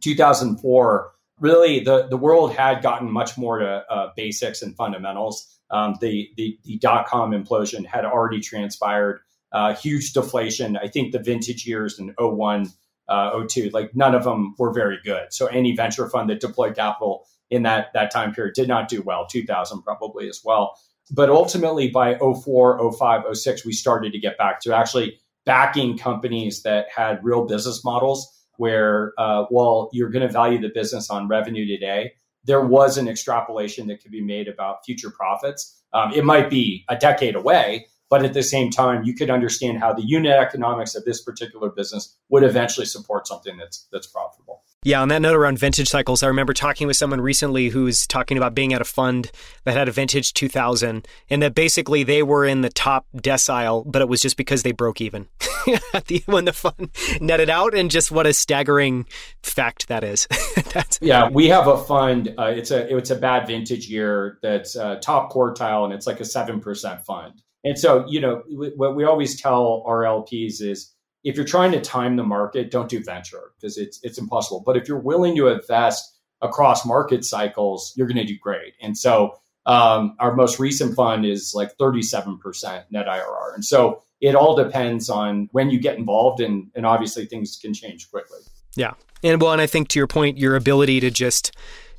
2004, 0.00 1.12
really 1.40 1.80
the, 1.80 2.06
the 2.08 2.16
world 2.16 2.52
had 2.52 2.82
gotten 2.82 3.10
much 3.10 3.36
more 3.36 3.58
to 3.58 3.84
uh, 3.90 4.10
basics 4.16 4.62
and 4.62 4.76
fundamentals. 4.76 5.54
Um, 5.70 5.96
the, 6.00 6.30
the, 6.36 6.58
the 6.64 6.78
dot 6.78 7.06
com 7.06 7.32
implosion 7.32 7.84
had 7.84 8.04
already 8.04 8.40
transpired 8.40 9.20
uh, 9.52 9.74
huge 9.74 10.12
deflation. 10.12 10.76
I 10.76 10.88
think 10.88 11.12
the 11.12 11.18
vintage 11.18 11.66
years 11.66 11.98
in 11.98 12.14
01, 12.18 12.70
uh, 13.08 13.46
02, 13.46 13.70
like 13.70 13.94
none 13.94 14.14
of 14.14 14.24
them 14.24 14.54
were 14.58 14.72
very 14.72 14.98
good. 15.04 15.32
So 15.32 15.46
any 15.46 15.74
venture 15.74 16.08
fund 16.08 16.28
that 16.30 16.40
deployed 16.40 16.76
capital 16.76 17.26
in 17.50 17.62
that, 17.62 17.88
that 17.94 18.10
time 18.10 18.34
period 18.34 18.54
did 18.54 18.68
not 18.68 18.88
do 18.88 19.02
well, 19.02 19.26
2000 19.26 19.82
probably 19.82 20.28
as 20.28 20.42
well. 20.44 20.78
But 21.10 21.30
ultimately 21.30 21.88
by 21.88 22.18
04, 22.18 22.92
05, 22.92 23.36
06, 23.36 23.64
we 23.64 23.72
started 23.72 24.12
to 24.12 24.18
get 24.18 24.36
back 24.36 24.60
to 24.60 24.76
actually 24.76 25.18
backing 25.46 25.96
companies 25.96 26.62
that 26.62 26.86
had 26.94 27.24
real 27.24 27.46
business 27.46 27.82
models 27.82 28.34
where 28.58 29.14
uh, 29.16 29.44
while 29.48 29.88
you're 29.92 30.10
going 30.10 30.26
to 30.26 30.32
value 30.32 30.60
the 30.60 30.68
business 30.68 31.08
on 31.08 31.28
revenue 31.28 31.66
today, 31.66 32.12
there 32.44 32.60
was 32.60 32.98
an 32.98 33.08
extrapolation 33.08 33.86
that 33.86 34.02
could 34.02 34.10
be 34.10 34.20
made 34.20 34.48
about 34.48 34.84
future 34.84 35.10
profits. 35.10 35.80
Um, 35.92 36.12
it 36.12 36.24
might 36.24 36.50
be 36.50 36.84
a 36.88 36.96
decade 36.96 37.34
away, 37.34 37.86
but 38.10 38.24
at 38.24 38.32
the 38.32 38.42
same 38.42 38.70
time, 38.70 39.04
you 39.04 39.14
could 39.14 39.30
understand 39.30 39.78
how 39.78 39.92
the 39.92 40.02
unit 40.02 40.32
economics 40.32 40.94
of 40.94 41.04
this 41.04 41.22
particular 41.22 41.70
business 41.70 42.16
would 42.28 42.42
eventually 42.42 42.86
support 42.86 43.26
something 43.26 43.56
that's 43.56 43.86
that's 43.92 44.06
profitable. 44.06 44.62
Yeah, 44.84 45.02
on 45.02 45.08
that 45.08 45.20
note 45.20 45.34
around 45.34 45.58
vintage 45.58 45.88
cycles, 45.88 46.22
I 46.22 46.28
remember 46.28 46.52
talking 46.52 46.86
with 46.86 46.96
someone 46.96 47.20
recently 47.20 47.68
who 47.68 47.84
was 47.84 48.06
talking 48.06 48.36
about 48.36 48.54
being 48.54 48.72
at 48.72 48.80
a 48.80 48.84
fund 48.84 49.30
that 49.64 49.76
had 49.76 49.88
a 49.88 49.92
vintage 49.92 50.32
2000 50.34 51.06
and 51.28 51.42
that 51.42 51.54
basically 51.54 52.04
they 52.04 52.22
were 52.22 52.46
in 52.46 52.60
the 52.60 52.68
top 52.68 53.04
decile, 53.16 53.82
but 53.90 54.02
it 54.02 54.08
was 54.08 54.20
just 54.20 54.36
because 54.36 54.62
they 54.62 54.70
broke 54.70 55.00
even 55.00 55.26
at 55.92 56.06
the 56.06 56.22
when 56.26 56.44
the 56.44 56.52
fund 56.52 56.90
netted 57.20 57.50
out 57.50 57.74
and 57.74 57.90
just 57.90 58.12
what 58.12 58.26
a 58.26 58.32
staggering 58.32 59.04
fact 59.42 59.88
that 59.88 60.04
is. 60.04 60.28
yeah, 61.00 61.28
we 61.28 61.48
have 61.48 61.66
a 61.66 61.76
fund 61.76 62.32
uh, 62.38 62.44
it's 62.44 62.70
a 62.70 62.96
it's 62.96 63.10
a 63.10 63.16
bad 63.16 63.48
vintage 63.48 63.88
year 63.88 64.38
that's 64.42 64.76
uh, 64.76 64.96
top 64.96 65.32
quartile 65.32 65.84
and 65.84 65.92
it's 65.92 66.06
like 66.06 66.20
a 66.20 66.24
7% 66.24 67.04
fund. 67.04 67.42
And 67.64 67.78
so, 67.78 68.04
you 68.08 68.20
know, 68.20 68.42
what 68.48 68.94
we 68.94 69.04
always 69.04 69.40
tell 69.40 69.82
our 69.86 70.02
LPs 70.02 70.60
is 70.60 70.92
if 71.24 71.36
you're 71.36 71.44
trying 71.44 71.72
to 71.72 71.80
time 71.80 72.16
the 72.16 72.22
market, 72.22 72.70
don't 72.70 72.88
do 72.88 73.02
venture 73.02 73.52
because 73.56 73.76
it's 73.76 74.00
it's 74.02 74.18
impossible. 74.18 74.62
But 74.64 74.76
if 74.76 74.88
you're 74.88 74.98
willing 74.98 75.36
to 75.36 75.48
invest 75.48 76.16
across 76.40 76.86
market 76.86 77.24
cycles, 77.24 77.92
you're 77.96 78.06
going 78.06 78.16
to 78.16 78.24
do 78.24 78.38
great. 78.38 78.74
And 78.80 78.96
so 78.96 79.38
um, 79.66 80.16
our 80.20 80.34
most 80.34 80.58
recent 80.58 80.94
fund 80.94 81.26
is 81.26 81.52
like 81.54 81.76
37% 81.76 82.84
net 82.90 83.06
IRR. 83.06 83.54
And 83.54 83.64
so 83.64 84.02
it 84.20 84.34
all 84.34 84.56
depends 84.56 85.10
on 85.10 85.48
when 85.52 85.70
you 85.70 85.80
get 85.80 85.96
involved, 85.96 86.40
and 86.40 86.70
and 86.74 86.84
obviously 86.84 87.26
things 87.26 87.56
can 87.60 87.72
change 87.74 88.10
quickly. 88.10 88.40
Yeah, 88.74 88.94
and 89.22 89.40
well, 89.40 89.52
and 89.52 89.60
I 89.60 89.66
think 89.66 89.88
to 89.88 89.98
your 89.98 90.06
point, 90.06 90.38
your 90.38 90.56
ability 90.56 91.00
to 91.00 91.10
just 91.10 91.52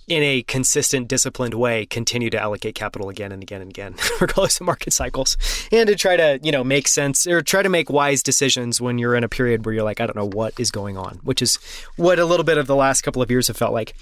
in 0.10 0.24
a 0.24 0.42
consistent, 0.44 1.08
disciplined 1.08 1.54
way, 1.54 1.86
continue 1.86 2.30
to 2.32 2.40
allocate 2.40 2.76
capital 2.76 3.10
again 3.10 3.32
and 3.32 3.44
again 3.44 3.62
and 3.62 3.70
again, 3.70 3.96
regardless 4.20 4.60
of 4.60 4.66
market 4.66 4.92
cycles, 4.92 5.38
and 5.72 5.88
to 5.88 5.96
try 5.96 6.18
to, 6.18 6.40
you 6.42 6.52
know, 6.52 6.64
make 6.64 6.88
sense 6.88 7.28
or 7.28 7.42
try 7.42 7.62
to 7.62 7.70
make 7.70 7.90
wise 7.90 8.24
decisions 8.24 8.82
when 8.82 8.98
you're 8.98 9.16
in 9.16 9.24
a 9.24 9.30
period 9.30 9.66
where 9.66 9.74
you're 9.74 9.84
like, 9.84 10.02
I 10.02 10.08
don't 10.08 10.16
know 10.16 10.28
what 10.28 10.60
is 10.60 10.72
going 10.72 10.98
on, 10.98 11.20
which 11.24 11.42
is 11.42 11.58
what 11.96 12.18
a 12.18 12.26
little 12.26 12.44
bit 12.44 12.58
of 12.58 12.66
the 12.66 12.76
last 12.76 13.02
couple 13.02 13.22
of 13.22 13.30
years 13.30 13.48
have 13.48 13.58
felt 13.58 13.72
like. 13.72 13.96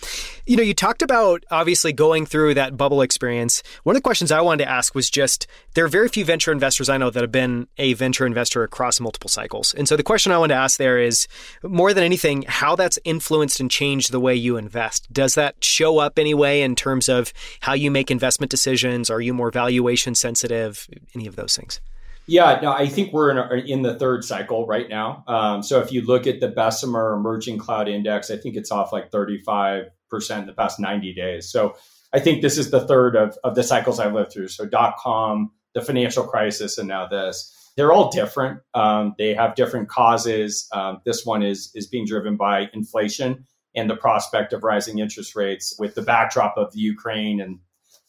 You 0.45 0.55
know, 0.55 0.63
you 0.63 0.73
talked 0.73 1.01
about 1.01 1.43
obviously 1.51 1.91
going 1.91 2.25
through 2.25 2.53
that 2.53 2.77
bubble 2.77 3.01
experience. 3.01 3.61
One 3.83 3.95
of 3.95 4.01
the 4.01 4.03
questions 4.03 4.31
I 4.31 4.39
wanted 4.39 4.63
to 4.63 4.71
ask 4.71 4.95
was 4.95 5.09
just 5.09 5.45
there 5.73 5.83
are 5.83 5.89
very 5.89 6.07
few 6.07 6.23
venture 6.23 6.53
investors 6.53 6.87
I 6.87 6.97
know 6.97 7.09
that 7.09 7.21
have 7.21 7.31
been 7.31 7.67
a 7.77 7.93
venture 7.93 8.25
investor 8.25 8.63
across 8.63 9.01
multiple 9.01 9.29
cycles. 9.29 9.73
And 9.73 9.87
so 9.87 9.97
the 9.97 10.03
question 10.03 10.31
I 10.31 10.37
wanted 10.37 10.53
to 10.53 10.59
ask 10.61 10.77
there 10.77 10.99
is 10.99 11.27
more 11.63 11.93
than 11.93 12.03
anything, 12.03 12.43
how 12.47 12.77
that's 12.77 12.97
influenced 13.03 13.59
and 13.59 13.69
changed 13.69 14.11
the 14.11 14.19
way 14.21 14.35
you 14.35 14.55
invest. 14.55 15.11
Does 15.11 15.35
that 15.35 15.63
show 15.63 15.96
up 15.99 16.17
anyway 16.19 16.61
in 16.61 16.75
terms 16.75 17.09
of 17.09 17.33
how 17.61 17.73
you 17.73 17.91
make 17.91 18.11
investment 18.11 18.49
decisions? 18.49 19.09
Are 19.09 19.21
you 19.21 19.33
more 19.33 19.51
valuation 19.51 20.15
sensitive? 20.15 20.87
Any 21.15 21.27
of 21.27 21.35
those 21.35 21.55
things? 21.55 21.79
Yeah, 22.27 22.59
no, 22.61 22.73
I 22.73 22.87
think 22.87 23.13
we're 23.13 23.31
in, 23.31 23.37
a, 23.37 23.55
in 23.65 23.83
the 23.83 23.97
third 23.97 24.25
cycle 24.25 24.67
right 24.67 24.89
now. 24.89 25.23
Um, 25.27 25.63
so 25.63 25.79
if 25.79 25.93
you 25.93 26.01
look 26.01 26.27
at 26.27 26.41
the 26.41 26.49
Bessemer 26.49 27.13
Emerging 27.13 27.57
Cloud 27.57 27.87
Index, 27.87 28.29
I 28.29 28.35
think 28.35 28.57
it's 28.57 28.69
off 28.69 28.91
like 28.91 29.11
35% 29.11 29.89
in 30.31 30.45
the 30.45 30.53
past 30.53 30.77
90 30.77 31.13
days. 31.13 31.49
So 31.49 31.75
I 32.13 32.19
think 32.19 32.41
this 32.41 32.57
is 32.57 32.69
the 32.69 32.85
third 32.85 33.15
of, 33.15 33.37
of 33.45 33.55
the 33.55 33.63
cycles 33.63 33.99
I've 33.99 34.13
lived 34.13 34.33
through. 34.33 34.49
So 34.49 34.65
dot 34.65 34.97
com, 34.97 35.51
the 35.73 35.81
financial 35.81 36.25
crisis, 36.25 36.77
and 36.77 36.87
now 36.87 37.07
this. 37.07 37.53
They're 37.77 37.93
all 37.93 38.09
different. 38.09 38.61
Um, 38.73 39.13
they 39.17 39.35
have 39.35 39.53
different 39.55 39.87
causes. 39.87 40.67
Um, 40.73 40.99
this 41.05 41.25
one 41.25 41.43
is 41.43 41.71
is 41.75 41.85
being 41.85 42.05
driven 42.05 42.35
by 42.35 42.69
inflation 42.73 43.45
and 43.77 43.89
the 43.89 43.96
prospect 43.96 44.51
of 44.53 44.63
rising 44.63 44.98
interest 44.98 45.36
rates 45.36 45.75
with 45.77 45.93
the 45.93 46.01
backdrop 46.01 46.57
of 46.57 46.74
the 46.74 46.79
Ukraine 46.79 47.39
and, 47.39 47.60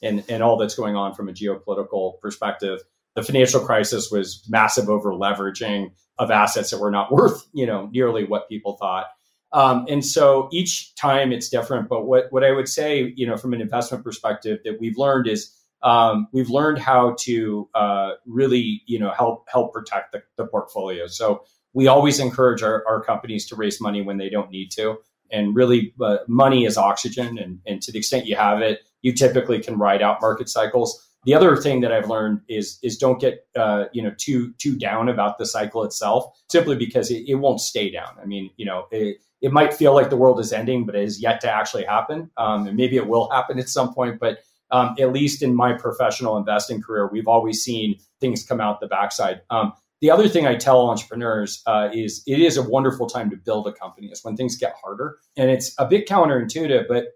and, 0.03 0.25
and 0.29 0.43
all 0.43 0.57
that's 0.57 0.75
going 0.75 0.97
on 0.97 1.15
from 1.15 1.29
a 1.29 1.33
geopolitical 1.33 2.19
perspective. 2.21 2.81
The 3.15 3.23
financial 3.23 3.61
crisis 3.61 4.11
was 4.11 4.43
massive 4.49 4.89
over 4.89 5.13
leveraging 5.13 5.91
of 6.19 6.31
assets 6.31 6.71
that 6.71 6.81
were 6.81 6.91
not 6.91 7.13
worth, 7.13 7.47
you 7.53 7.67
know, 7.67 7.89
nearly 7.93 8.25
what 8.25 8.49
people 8.49 8.79
thought. 8.79 9.07
Um, 9.53 9.87
and 9.89 10.05
so 10.05 10.49
each 10.53 10.95
time 10.95 11.33
it's 11.33 11.51
different. 11.51 11.89
But 11.89 12.07
what, 12.07 12.27
what 12.31 12.45
I 12.45 12.53
would 12.53 12.69
say, 12.69 13.13
you 13.15 13.27
know, 13.27 13.37
from 13.37 13.53
an 13.53 13.61
investment 13.61 14.05
perspective 14.05 14.61
that 14.65 14.79
we've 14.81 14.97
learned 14.97 15.27
is 15.27 15.55
um, 15.83 16.29
we've 16.33 16.51
learned 16.51 16.79
how 16.79 17.15
to 17.21 17.69
uh, 17.75 18.13
really, 18.27 18.83
you 18.87 18.99
know, 18.99 19.13
help 19.13 19.45
help 19.49 19.75
protect 19.75 20.13
the, 20.13 20.23
the 20.37 20.47
portfolio. 20.47 21.07
So 21.07 21.45
we 21.75 21.87
always 21.87 22.19
encourage 22.19 22.63
our, 22.63 22.85
our 22.89 23.03
companies 23.03 23.47
to 23.47 23.57
raise 23.57 23.81
money 23.81 24.03
when 24.03 24.17
they 24.17 24.31
don't 24.31 24.51
need 24.51 24.71
to 24.73 24.99
and 25.31 25.55
really 25.55 25.95
uh, 26.01 26.19
money 26.27 26.65
is 26.65 26.77
oxygen 26.77 27.39
and, 27.39 27.61
and 27.67 27.83
to 27.83 27.93
the 27.93 27.99
extent 27.99 28.27
you 28.27 28.37
have 28.37 28.61
it 28.61 28.81
you 29.03 29.13
typically 29.13 29.61
can 29.61 29.79
ride 29.79 30.03
out 30.03 30.21
market 30.21 30.49
cycles. 30.49 31.05
The 31.25 31.35
other 31.35 31.57
thing 31.57 31.81
that 31.81 31.93
i've 31.93 32.09
learned 32.09 32.41
is 32.49 32.79
is 32.83 32.97
don't 32.97 33.21
get 33.21 33.47
uh, 33.57 33.85
you 33.93 34.03
know 34.03 34.13
too 34.17 34.53
too 34.59 34.77
down 34.77 35.09
about 35.09 35.39
the 35.39 35.47
cycle 35.47 35.85
itself 35.85 36.25
simply 36.49 36.77
because 36.77 37.11
it, 37.11 37.29
it 37.29 37.35
won't 37.35 37.61
stay 37.61 37.91
down. 37.91 38.17
I 38.23 38.27
mean 38.27 38.51
you 38.57 38.65
know 38.65 38.87
it, 38.91 39.19
it 39.41 39.53
might 39.53 39.75
feel 39.75 39.95
like 39.95 40.11
the 40.11 40.17
world 40.17 40.41
is 40.41 40.53
ending 40.53 40.87
but 40.87 40.95
it 40.95 41.05
is 41.05 41.21
yet 41.21 41.41
to 41.43 41.51
actually 41.51 41.85
happen. 41.85 42.31
Um, 42.37 42.67
and 42.67 42.77
maybe 42.77 42.97
it 42.97 43.07
will 43.07 43.29
happen 43.31 43.59
at 43.59 43.69
some 43.69 43.93
point 43.93 44.19
but 44.21 44.39
um, 44.71 44.95
at 44.99 45.13
least 45.13 45.43
in 45.43 45.55
my 45.55 45.73
professional 45.73 46.37
investing 46.37 46.81
career 46.81 47.09
we've 47.09 47.29
always 47.29 47.63
seen 47.63 47.99
things 48.21 48.45
come 48.45 48.61
out 48.61 48.81
the 48.81 48.87
backside. 48.87 49.43
Um, 49.51 49.73
the 50.01 50.11
other 50.11 50.29
thing 50.29 50.47
I 50.47 50.55
tell 50.55 50.89
entrepreneurs 50.89 51.63
uh, 51.67 51.89
is 51.93 52.23
it 52.27 52.41
is 52.41 52.57
a 52.57 52.63
wonderful 52.63 53.07
time 53.09 53.31
to 53.31 53.37
build 53.37 53.67
a 53.67 53.73
company. 53.73 54.09
Is 54.09 54.25
when 54.25 54.37
things 54.37 54.57
get 54.57 54.75
harder, 54.83 55.19
and 55.37 55.51
it's 55.51 55.75
a 55.79 55.87
bit 55.87 56.07
counterintuitive. 56.07 56.87
But 56.89 57.07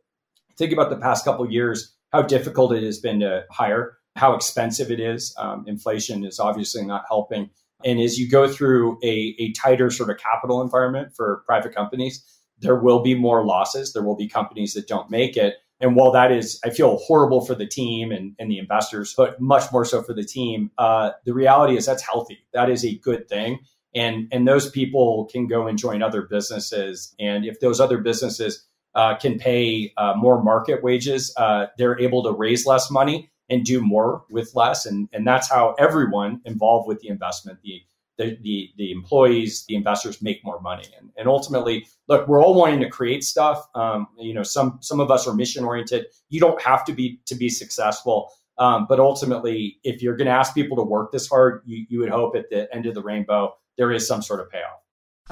think 0.57 0.73
about 0.73 0.91
the 0.91 0.97
past 0.97 1.25
couple 1.25 1.51
years, 1.51 1.95
how 2.13 2.23
difficult 2.23 2.73
it 2.73 2.83
has 2.83 2.99
been 2.99 3.21
to 3.21 3.45
hire, 3.51 3.99
how 4.17 4.35
expensive 4.35 4.91
it 4.91 5.01
is. 5.01 5.35
Um, 5.39 5.65
inflation 5.67 6.25
is 6.25 6.41
obviously 6.41 6.85
not 6.85 7.05
helping, 7.09 7.51
and 7.85 8.01
as 8.01 8.19
you 8.19 8.29
go 8.29 8.49
through 8.49 8.99
a, 9.03 9.35
a 9.39 9.53
tighter 9.53 9.91
sort 9.91 10.11
of 10.11 10.19
capital 10.19 10.61
environment 10.61 11.15
for 11.15 11.43
private 11.47 11.75
companies, 11.75 12.25
there 12.59 12.77
will 12.77 13.03
be 13.03 13.15
more 13.15 13.45
losses. 13.45 13.93
There 13.93 14.03
will 14.03 14.17
be 14.17 14.29
companies 14.29 14.75
that 14.75 14.89
don't 14.89 15.11
make 15.11 15.37
it. 15.37 15.55
And 15.83 15.97
while 15.97 16.13
that 16.13 16.31
is, 16.31 16.61
I 16.65 16.71
feel 16.71 16.97
horrible 16.97 17.45
for 17.45 17.57
the 17.57 17.67
team 17.67 18.13
and, 18.13 18.37
and 18.39 18.49
the 18.49 18.59
investors, 18.59 19.15
but 19.17 19.41
much 19.41 19.71
more 19.73 19.85
so 19.85 20.01
for 20.01 20.15
the 20.15 20.25
team, 20.25 20.71
uh, 20.79 21.11
the 21.27 21.35
reality 21.35 21.77
is 21.77 21.85
that's 21.85 22.03
healthy. 22.03 22.39
That 22.55 22.71
is 22.71 22.85
a 22.85 22.95
good 22.99 23.29
thing. 23.29 23.59
And, 23.95 24.29
and 24.33 24.47
those 24.47 24.71
people 24.71 25.29
can 25.31 25.49
go 25.49 25.67
and 25.67 25.77
join 25.77 26.01
other 26.03 26.23
businesses. 26.23 27.15
And 27.19 27.45
if 27.45 27.59
those 27.59 27.81
other 27.81 27.99
businesses 27.99 28.65
uh, 28.95 29.17
can 29.17 29.39
pay 29.39 29.93
uh, 29.97 30.15
more 30.17 30.43
market 30.43 30.83
wages, 30.85 31.35
uh, 31.37 31.67
they're 31.77 32.01
able 32.01 32.23
to 32.23 32.33
raise 32.33 32.65
less 32.65 32.91
money 32.91 33.31
and 33.51 33.65
do 33.65 33.83
more 33.83 34.25
with 34.31 34.55
less. 34.55 34.87
And, 34.87 35.09
and 35.13 35.27
that's 35.27 35.51
how 35.51 35.75
everyone 35.79 36.41
involved 36.45 36.87
with 36.89 37.01
the 37.01 37.09
investment, 37.09 37.59
the 37.63 37.83
the, 38.19 38.37
the, 38.43 38.71
the 38.77 38.93
employees, 38.93 39.65
the 39.67 39.75
investors 39.75 40.23
make 40.23 40.45
more 40.45 40.61
money. 40.61 40.85
And, 40.99 41.11
and 41.17 41.29
ultimately, 41.29 41.87
look, 42.09 42.29
we're 42.29 42.43
all 42.43 42.55
wanting 42.55 42.81
to 42.81 42.89
create 42.89 43.25
stuff. 43.25 43.65
Um, 43.75 44.07
you 44.19 44.35
know, 44.35 44.43
some 44.43 44.79
some 44.81 45.01
of 45.01 45.11
us 45.11 45.27
are 45.27 45.35
mission 45.35 45.65
oriented. 45.65 46.07
You 46.29 46.41
don't 46.41 46.61
have 46.63 46.85
to 46.87 46.93
be 46.93 47.21
to 47.27 47.35
be 47.35 47.49
successful. 47.49 48.31
Um, 48.59 48.87
but 48.89 49.01
ultimately, 49.01 49.79
if 49.83 50.03
you're 50.03 50.17
going 50.17 50.27
to 50.27 50.33
ask 50.33 50.55
people 50.55 50.77
to 50.77 50.83
work 50.83 51.11
this 51.11 51.27
hard, 51.27 51.63
you, 51.65 51.87
you 51.89 51.99
would 52.01 52.11
hope 52.11 52.37
at 52.37 52.51
the 52.51 52.73
end 52.75 52.87
of 52.87 52.95
the 52.95 53.03
rainbow 53.03 53.55
there 53.79 53.91
is 53.91 54.07
some 54.07 54.23
sort 54.23 54.41
of 54.41 54.51
payoff. 54.51 54.82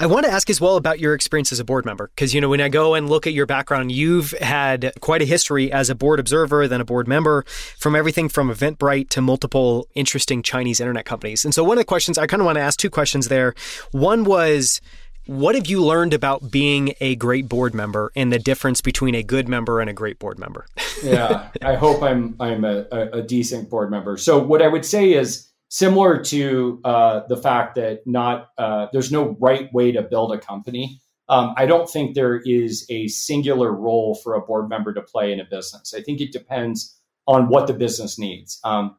I 0.00 0.06
want 0.06 0.24
to 0.24 0.32
ask 0.32 0.48
as 0.48 0.62
well 0.62 0.76
about 0.76 0.98
your 0.98 1.12
experience 1.12 1.52
as 1.52 1.60
a 1.60 1.64
board 1.64 1.84
member. 1.84 2.10
Because, 2.14 2.32
you 2.32 2.40
know, 2.40 2.48
when 2.48 2.62
I 2.62 2.70
go 2.70 2.94
and 2.94 3.10
look 3.10 3.26
at 3.26 3.34
your 3.34 3.44
background, 3.44 3.92
you've 3.92 4.30
had 4.40 4.94
quite 5.00 5.20
a 5.20 5.26
history 5.26 5.70
as 5.70 5.90
a 5.90 5.94
board 5.94 6.18
observer, 6.18 6.66
then 6.66 6.80
a 6.80 6.86
board 6.86 7.06
member, 7.06 7.44
from 7.76 7.94
everything 7.94 8.30
from 8.30 8.48
Eventbrite 8.48 9.10
to 9.10 9.20
multiple 9.20 9.86
interesting 9.94 10.42
Chinese 10.42 10.80
internet 10.80 11.04
companies. 11.04 11.44
And 11.44 11.54
so, 11.54 11.62
one 11.62 11.76
of 11.76 11.82
the 11.82 11.84
questions 11.84 12.16
I 12.16 12.26
kind 12.26 12.40
of 12.40 12.46
want 12.46 12.56
to 12.56 12.62
ask 12.62 12.78
two 12.78 12.88
questions 12.88 13.28
there. 13.28 13.52
One 13.90 14.24
was, 14.24 14.80
what 15.26 15.54
have 15.54 15.66
you 15.66 15.84
learned 15.84 16.14
about 16.14 16.50
being 16.50 16.94
a 17.02 17.14
great 17.16 17.46
board 17.46 17.74
member 17.74 18.10
and 18.16 18.32
the 18.32 18.38
difference 18.38 18.80
between 18.80 19.14
a 19.14 19.22
good 19.22 19.50
member 19.50 19.80
and 19.80 19.90
a 19.90 19.92
great 19.92 20.18
board 20.18 20.38
member? 20.38 20.64
yeah, 21.02 21.50
I 21.60 21.74
hope 21.74 22.02
I'm 22.02 22.36
I'm 22.40 22.64
a, 22.64 22.86
a, 22.90 23.22
decent 23.22 23.68
board 23.68 23.90
member. 23.90 24.16
So 24.16 24.38
what 24.38 24.62
I 24.62 24.68
would 24.68 24.86
say 24.86 25.12
is 25.12 25.49
similar 25.70 26.22
to 26.24 26.80
uh, 26.84 27.20
the 27.28 27.36
fact 27.36 27.76
that 27.76 28.00
not 28.04 28.48
uh, 28.58 28.88
there's 28.92 29.10
no 29.10 29.36
right 29.40 29.72
way 29.72 29.92
to 29.92 30.02
build 30.02 30.32
a 30.32 30.38
company. 30.38 31.00
Um, 31.28 31.54
I 31.56 31.64
don't 31.64 31.88
think 31.88 32.14
there 32.14 32.40
is 32.44 32.84
a 32.90 33.06
singular 33.06 33.72
role 33.72 34.16
for 34.16 34.34
a 34.34 34.40
board 34.40 34.68
member 34.68 34.92
to 34.92 35.00
play 35.00 35.32
in 35.32 35.38
a 35.38 35.44
business. 35.44 35.94
I 35.96 36.02
think 36.02 36.20
it 36.20 36.32
depends 36.32 37.00
on 37.26 37.48
what 37.48 37.68
the 37.68 37.72
business 37.72 38.18
needs. 38.18 38.58
Um, 38.64 38.96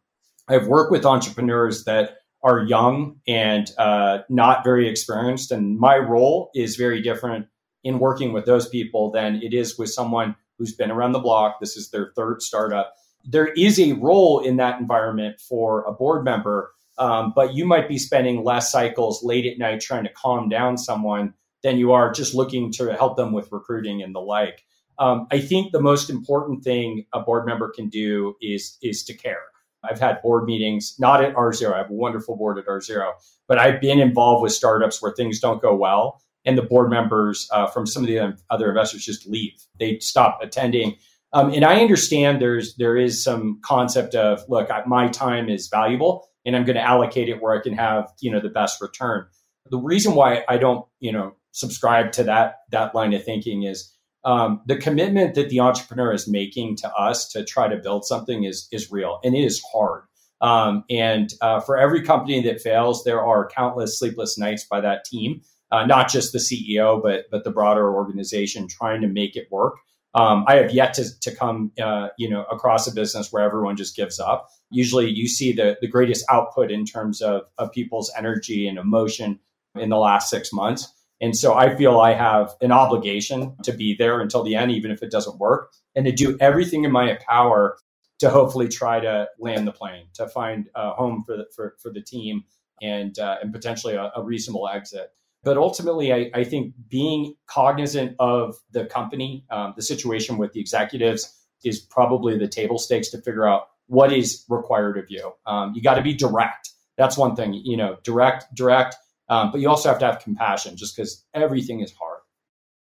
I've 0.47 0.67
worked 0.67 0.91
with 0.91 1.05
entrepreneurs 1.05 1.83
that 1.83 2.19
are 2.41 2.63
young 2.63 3.19
and 3.27 3.69
uh, 3.77 4.19
not 4.29 4.63
very 4.63 4.87
experienced, 4.87 5.51
and 5.51 5.77
my 5.77 5.97
role 5.97 6.49
is 6.55 6.77
very 6.77 7.01
different 7.01 7.47
in 7.83 7.99
working 7.99 8.31
with 8.31 8.45
those 8.45 8.69
people 8.69 9.11
than 9.11 9.41
it 9.43 9.53
is 9.53 9.77
with 9.77 9.89
someone 9.89 10.35
who's 10.57 10.73
been 10.73 10.89
around 10.89 11.11
the 11.11 11.19
block. 11.19 11.59
This 11.59 11.75
is 11.75 11.89
their 11.91 12.13
third 12.15 12.41
startup 12.41 12.93
there 13.25 13.47
is 13.47 13.79
a 13.79 13.93
role 13.93 14.39
in 14.39 14.57
that 14.57 14.79
environment 14.79 15.39
for 15.39 15.83
a 15.83 15.91
board 15.91 16.23
member, 16.23 16.71
um, 16.97 17.33
but 17.35 17.53
you 17.53 17.65
might 17.65 17.87
be 17.87 17.97
spending 17.97 18.43
less 18.43 18.71
cycles 18.71 19.23
late 19.23 19.45
at 19.45 19.57
night 19.57 19.81
trying 19.81 20.03
to 20.03 20.13
calm 20.13 20.49
down 20.49 20.77
someone 20.77 21.33
than 21.63 21.77
you 21.77 21.91
are 21.91 22.11
just 22.11 22.33
looking 22.33 22.71
to 22.73 22.93
help 22.93 23.17
them 23.17 23.31
with 23.31 23.51
recruiting 23.51 24.01
and 24.01 24.15
the 24.15 24.19
like. 24.19 24.63
Um, 24.99 25.27
I 25.31 25.39
think 25.39 25.71
the 25.71 25.81
most 25.81 26.09
important 26.09 26.63
thing 26.63 27.05
a 27.13 27.21
board 27.21 27.45
member 27.45 27.69
can 27.69 27.89
do 27.89 28.35
is 28.41 28.77
is 28.81 29.03
to 29.05 29.13
care. 29.13 29.41
I've 29.83 29.99
had 29.99 30.21
board 30.21 30.43
meetings, 30.43 30.95
not 30.99 31.23
at 31.23 31.33
R0. 31.33 31.73
I 31.73 31.77
have 31.79 31.89
a 31.89 31.93
wonderful 31.93 32.35
board 32.35 32.59
at 32.59 32.67
R0, 32.67 33.13
but 33.47 33.57
I've 33.57 33.81
been 33.81 33.99
involved 33.99 34.43
with 34.43 34.51
startups 34.51 35.01
where 35.01 35.11
things 35.11 35.39
don't 35.39 35.61
go 35.61 35.75
well, 35.75 36.21
and 36.45 36.57
the 36.57 36.61
board 36.61 36.89
members 36.89 37.47
uh, 37.51 37.67
from 37.67 37.87
some 37.87 38.03
of 38.03 38.07
the 38.07 38.37
other 38.49 38.69
investors 38.69 39.05
just 39.05 39.27
leave. 39.27 39.53
They 39.79 39.97
stop 39.99 40.39
attending. 40.41 40.97
Um, 41.33 41.53
and 41.53 41.63
I 41.63 41.79
understand 41.79 42.41
there's 42.41 42.75
there 42.75 42.97
is 42.97 43.23
some 43.23 43.59
concept 43.63 44.15
of 44.15 44.43
look, 44.49 44.69
I, 44.69 44.83
my 44.85 45.07
time 45.07 45.49
is 45.49 45.67
valuable, 45.67 46.27
and 46.45 46.55
I'm 46.55 46.65
going 46.65 46.75
to 46.75 46.81
allocate 46.81 47.29
it 47.29 47.41
where 47.41 47.57
I 47.57 47.61
can 47.61 47.73
have 47.73 48.11
you 48.19 48.31
know 48.31 48.39
the 48.39 48.49
best 48.49 48.81
return. 48.81 49.25
The 49.69 49.77
reason 49.77 50.15
why 50.15 50.43
I 50.49 50.57
don't 50.57 50.85
you 50.99 51.11
know 51.11 51.33
subscribe 51.51 52.11
to 52.13 52.23
that 52.23 52.59
that 52.71 52.93
line 52.93 53.13
of 53.13 53.23
thinking 53.23 53.63
is 53.63 53.93
um, 54.23 54.61
the 54.67 54.77
commitment 54.77 55.35
that 55.35 55.49
the 55.49 55.59
entrepreneur 55.61 56.13
is 56.13 56.27
making 56.27 56.75
to 56.77 56.93
us 56.93 57.29
to 57.29 57.43
try 57.43 57.67
to 57.67 57.77
build 57.77 58.05
something 58.05 58.43
is 58.43 58.67
is 58.71 58.91
real 58.91 59.19
and 59.23 59.35
it 59.35 59.43
is 59.43 59.63
hard. 59.71 60.03
Um, 60.41 60.83
and 60.89 61.31
uh, 61.41 61.59
for 61.59 61.77
every 61.77 62.01
company 62.01 62.41
that 62.43 62.61
fails, 62.61 63.03
there 63.03 63.23
are 63.23 63.47
countless 63.47 63.99
sleepless 63.99 64.37
nights 64.39 64.65
by 64.65 64.81
that 64.81 65.05
team, 65.05 65.41
uh, 65.71 65.85
not 65.85 66.09
just 66.09 66.33
the 66.33 66.39
CEO, 66.39 67.01
but 67.01 67.25
but 67.31 67.43
the 67.43 67.51
broader 67.51 67.93
organization 67.93 68.67
trying 68.67 69.01
to 69.01 69.07
make 69.07 69.35
it 69.35 69.47
work. 69.51 69.75
Um, 70.13 70.43
I 70.47 70.55
have 70.55 70.71
yet 70.71 70.93
to, 70.95 71.19
to 71.21 71.33
come, 71.33 71.71
uh, 71.81 72.09
you 72.17 72.29
know, 72.29 72.43
across 72.51 72.85
a 72.85 72.93
business 72.93 73.31
where 73.31 73.43
everyone 73.43 73.77
just 73.77 73.95
gives 73.95 74.19
up. 74.19 74.49
Usually, 74.69 75.09
you 75.09 75.27
see 75.27 75.53
the 75.53 75.77
the 75.79 75.87
greatest 75.87 76.25
output 76.29 76.71
in 76.71 76.85
terms 76.85 77.21
of 77.21 77.43
of 77.57 77.71
people's 77.71 78.11
energy 78.17 78.67
and 78.67 78.77
emotion 78.77 79.39
in 79.75 79.89
the 79.89 79.97
last 79.97 80.29
six 80.29 80.51
months. 80.51 80.93
And 81.21 81.37
so 81.37 81.53
I 81.53 81.75
feel 81.75 81.99
I 81.99 82.13
have 82.13 82.55
an 82.61 82.71
obligation 82.71 83.55
to 83.63 83.71
be 83.71 83.95
there 83.95 84.19
until 84.19 84.43
the 84.43 84.55
end, 84.55 84.71
even 84.71 84.89
if 84.89 85.03
it 85.03 85.11
doesn't 85.11 85.37
work, 85.37 85.71
and 85.95 86.05
to 86.05 86.11
do 86.11 86.35
everything 86.39 86.83
in 86.83 86.91
my 86.91 87.17
power 87.27 87.77
to 88.19 88.29
hopefully 88.29 88.67
try 88.67 88.99
to 88.99 89.27
land 89.39 89.67
the 89.67 89.71
plane, 89.71 90.07
to 90.13 90.27
find 90.27 90.67
a 90.75 90.91
home 90.91 91.23
for 91.25 91.37
the, 91.37 91.45
for, 91.55 91.75
for 91.81 91.91
the 91.91 92.01
team 92.01 92.43
and, 92.81 93.17
uh, 93.19 93.37
and 93.41 93.53
potentially 93.53 93.95
a, 93.95 94.11
a, 94.15 94.23
reasonable 94.23 94.67
exit. 94.67 95.09
But 95.43 95.57
ultimately, 95.57 96.13
I, 96.13 96.29
I, 96.33 96.43
think 96.43 96.73
being 96.87 97.35
cognizant 97.47 98.15
of 98.19 98.55
the 98.71 98.85
company, 98.85 99.45
um, 99.49 99.73
the 99.75 99.81
situation 99.81 100.37
with 100.37 100.53
the 100.53 100.59
executives 100.59 101.35
is 101.63 101.79
probably 101.79 102.37
the 102.37 102.47
table 102.47 102.77
stakes 102.77 103.09
to 103.09 103.21
figure 103.21 103.47
out 103.47 103.63
what 103.87 104.13
is 104.13 104.45
required 104.49 104.97
of 104.97 105.05
you. 105.09 105.33
Um, 105.47 105.73
you 105.75 105.81
got 105.81 105.95
to 105.95 106.03
be 106.03 106.13
direct. 106.13 106.69
That's 106.97 107.17
one 107.17 107.35
thing, 107.35 107.53
you 107.53 107.75
know, 107.75 107.97
direct, 108.03 108.53
direct 108.53 108.95
um, 109.31 109.49
but 109.49 109.61
you 109.61 109.69
also 109.69 109.87
have 109.87 109.97
to 109.99 110.05
have 110.05 110.19
compassion 110.19 110.75
just 110.75 110.95
because 110.95 111.23
everything 111.33 111.79
is 111.79 111.93
hard. 111.93 112.10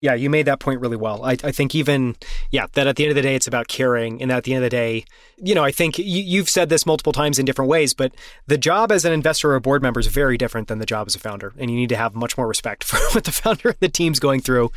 Yeah, 0.02 0.14
you 0.14 0.30
made 0.30 0.46
that 0.46 0.60
point 0.60 0.80
really 0.80 0.96
well. 0.96 1.24
I, 1.24 1.32
I, 1.32 1.52
think 1.52 1.74
even, 1.74 2.16
yeah, 2.50 2.66
that 2.72 2.86
at 2.86 2.96
the 2.96 3.04
end 3.04 3.10
of 3.10 3.16
the 3.16 3.22
day, 3.22 3.34
it's 3.34 3.46
about 3.46 3.68
caring. 3.68 4.22
And 4.22 4.32
at 4.32 4.44
the 4.44 4.54
end 4.54 4.64
of 4.64 4.70
the 4.70 4.74
day, 4.74 5.04
you 5.36 5.54
know, 5.54 5.62
I 5.62 5.72
think 5.72 5.98
you, 5.98 6.40
have 6.40 6.48
said 6.48 6.70
this 6.70 6.86
multiple 6.86 7.12
times 7.12 7.38
in 7.38 7.44
different 7.44 7.70
ways, 7.70 7.92
but 7.92 8.14
the 8.46 8.56
job 8.56 8.92
as 8.92 9.04
an 9.04 9.12
investor 9.12 9.50
or 9.50 9.56
a 9.56 9.60
board 9.60 9.82
member 9.82 10.00
is 10.00 10.06
very 10.06 10.38
different 10.38 10.68
than 10.68 10.78
the 10.78 10.86
job 10.86 11.06
as 11.06 11.14
a 11.14 11.18
founder. 11.18 11.52
And 11.58 11.70
you 11.70 11.76
need 11.76 11.90
to 11.90 11.96
have 11.96 12.14
much 12.14 12.38
more 12.38 12.48
respect 12.48 12.82
for 12.84 12.96
what 13.12 13.24
the 13.24 13.32
founder 13.32 13.68
and 13.68 13.78
the 13.80 13.90
team's 13.90 14.20
going 14.20 14.40
through. 14.40 14.72